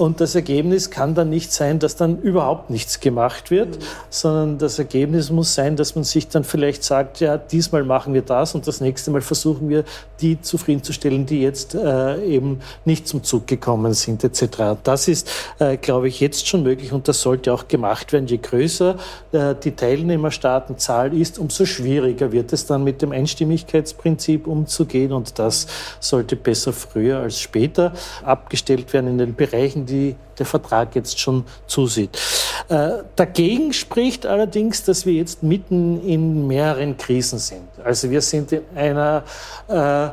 [0.00, 3.84] Und das Ergebnis kann dann nicht sein, dass dann überhaupt nichts gemacht wird, mhm.
[4.08, 8.22] sondern das Ergebnis muss sein, dass man sich dann vielleicht sagt, ja, diesmal machen wir
[8.22, 9.84] das und das nächste Mal versuchen wir,
[10.22, 14.78] die zufriedenzustellen, die jetzt äh, eben nicht zum Zug gekommen sind, etc.
[14.82, 18.26] Das ist, äh, glaube ich, jetzt schon möglich und das sollte auch gemacht werden.
[18.26, 18.96] Je größer
[19.32, 25.66] äh, die Teilnehmerstaatenzahl ist, umso schwieriger wird es dann mit dem Einstimmigkeitsprinzip umzugehen und das
[26.00, 27.92] sollte besser früher als später
[28.24, 32.18] abgestellt werden in den Bereichen, die der Vertrag jetzt schon zusieht.
[32.68, 37.68] Äh, dagegen spricht allerdings, dass wir jetzt mitten in mehreren Krisen sind.
[37.84, 39.24] Also wir sind in einer
[39.68, 40.06] äh,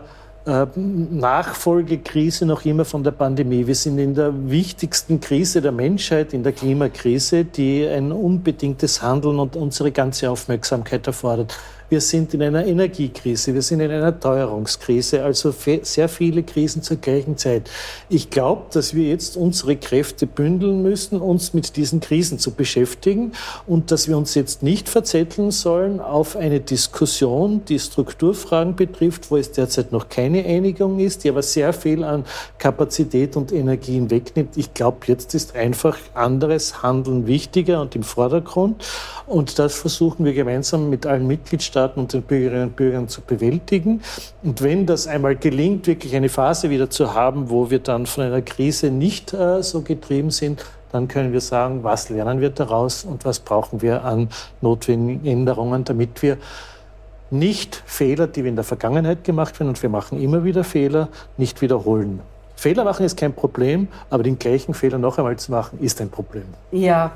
[0.47, 3.67] äh, Nachfolgekrise noch immer von der Pandemie.
[3.67, 9.39] Wir sind in der wichtigsten Krise der Menschheit, in der Klimakrise, die ein unbedingtes Handeln
[9.39, 11.53] und unsere ganze Aufmerksamkeit erfordert.
[11.89, 16.97] Wir sind in einer Energiekrise, wir sind in einer Teuerungskrise, also sehr viele Krisen zur
[16.97, 17.69] gleichen Zeit.
[18.09, 23.31] Ich glaube, dass wir jetzt unsere Kräfte bündeln müssen, uns mit diesen Krisen zu beschäftigen
[23.67, 29.37] und dass wir uns jetzt nicht verzetteln sollen auf eine Diskussion, die Strukturfragen betrifft, wo
[29.37, 32.25] es derzeit noch keine Einigung ist, die aber sehr viel an
[32.57, 34.57] Kapazität und Energien wegnimmt.
[34.57, 38.83] Ich glaube, jetzt ist einfach anderes Handeln wichtiger und im Vordergrund.
[39.25, 43.21] Und das versuchen wir gemeinsam mit allen Mitgliedstaaten Mitgliedstaaten und den Bürgerinnen und Bürgern zu
[43.21, 44.01] bewältigen.
[44.43, 48.23] Und wenn das einmal gelingt, wirklich eine Phase wieder zu haben, wo wir dann von
[48.25, 53.03] einer Krise nicht äh, so getrieben sind, dann können wir sagen, was lernen wir daraus
[53.03, 54.29] und was brauchen wir an
[54.61, 56.37] notwendigen Änderungen, damit wir
[57.29, 61.09] nicht Fehler, die wir in der Vergangenheit gemacht haben, und wir machen immer wieder Fehler,
[61.35, 62.21] nicht wiederholen.
[62.55, 66.09] Fehler machen ist kein Problem, aber den gleichen Fehler noch einmal zu machen, ist ein
[66.09, 66.45] Problem.
[66.71, 67.11] Ja,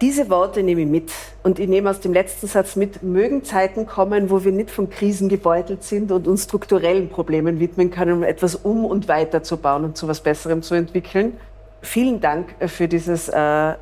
[0.00, 3.86] diese Worte nehme ich mit und ich nehme aus dem letzten Satz mit, mögen Zeiten
[3.86, 8.22] kommen, wo wir nicht von Krisen gebeutelt sind und uns strukturellen Problemen widmen können, um
[8.22, 11.38] etwas um und weiterzubauen und zu etwas Besserem zu entwickeln.
[11.82, 13.74] Vielen Dank äh, für dieses äh,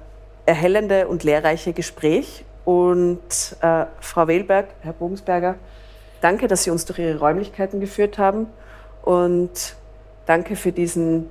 [0.46, 2.44] erhellende und lehrreiche Gespräch.
[2.64, 5.54] Und äh, Frau Wehlberg, Herr Bogensberger,
[6.20, 8.46] danke, dass Sie uns durch Ihre Räumlichkeiten geführt haben.
[9.02, 9.76] Und
[10.26, 11.30] danke für diesen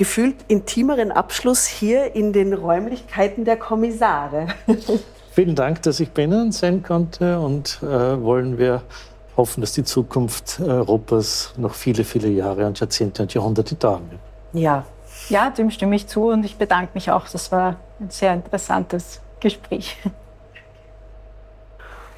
[0.00, 4.46] gefühlt intimeren Abschluss hier in den Räumlichkeiten der Kommissare.
[5.32, 8.80] Vielen Dank, dass ich bei Ihnen sein konnte und äh, wollen wir
[9.36, 14.20] hoffen, dass die Zukunft Europas noch viele, viele Jahre und Jahrzehnte und Jahrhunderte dauern wird.
[14.54, 14.86] Ja.
[15.28, 17.28] Ja, dem stimme ich zu und ich bedanke mich auch.
[17.28, 19.98] Das war ein sehr interessantes Gespräch.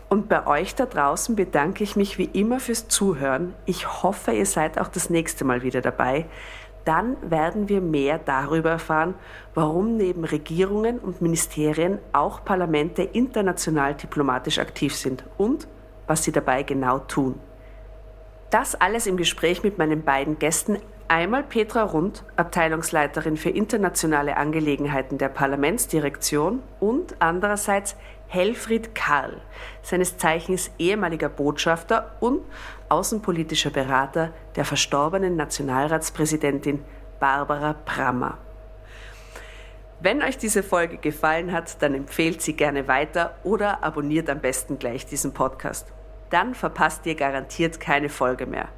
[0.09, 3.55] Und bei euch da draußen bedanke ich mich wie immer fürs Zuhören.
[3.67, 6.27] Ich hoffe, ihr seid auch das nächste Mal wieder dabei
[6.85, 9.15] dann werden wir mehr darüber erfahren,
[9.55, 15.69] warum neben Regierungen und Ministerien auch Parlamente international diplomatisch aktiv sind und
[16.07, 17.39] was sie dabei genau tun.
[18.51, 20.79] Das alles im Gespräch mit meinen beiden Gästen.
[21.09, 27.97] Einmal Petra Rund, Abteilungsleiterin für internationale Angelegenheiten der Parlamentsdirektion und andererseits
[28.29, 29.43] Helfried Karl,
[29.83, 32.41] seines Zeichens ehemaliger Botschafter und
[32.93, 36.85] außenpolitischer Berater der verstorbenen Nationalratspräsidentin
[37.19, 38.37] Barbara Brammer.
[40.01, 44.79] Wenn euch diese Folge gefallen hat, dann empfehlt sie gerne weiter oder abonniert am besten
[44.79, 45.87] gleich diesen Podcast.
[46.29, 48.69] Dann verpasst ihr garantiert keine Folge mehr.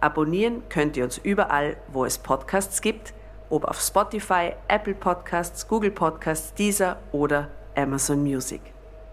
[0.00, 3.14] Abonnieren könnt ihr uns überall, wo es Podcasts gibt,
[3.48, 8.71] ob auf Spotify, Apple Podcasts, Google Podcasts, Deezer oder Amazon Music.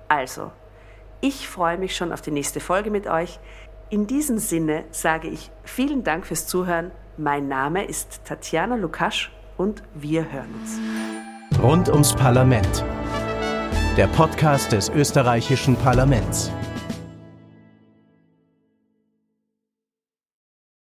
[0.10, 0.52] Also,
[1.26, 3.40] ich freue mich schon auf die nächste Folge mit euch.
[3.90, 6.92] In diesem Sinne sage ich vielen Dank fürs Zuhören.
[7.18, 11.60] Mein Name ist Tatjana Lukasch und wir hören uns.
[11.60, 12.86] Rund ums Parlament.
[13.98, 16.52] Der Podcast des österreichischen Parlaments.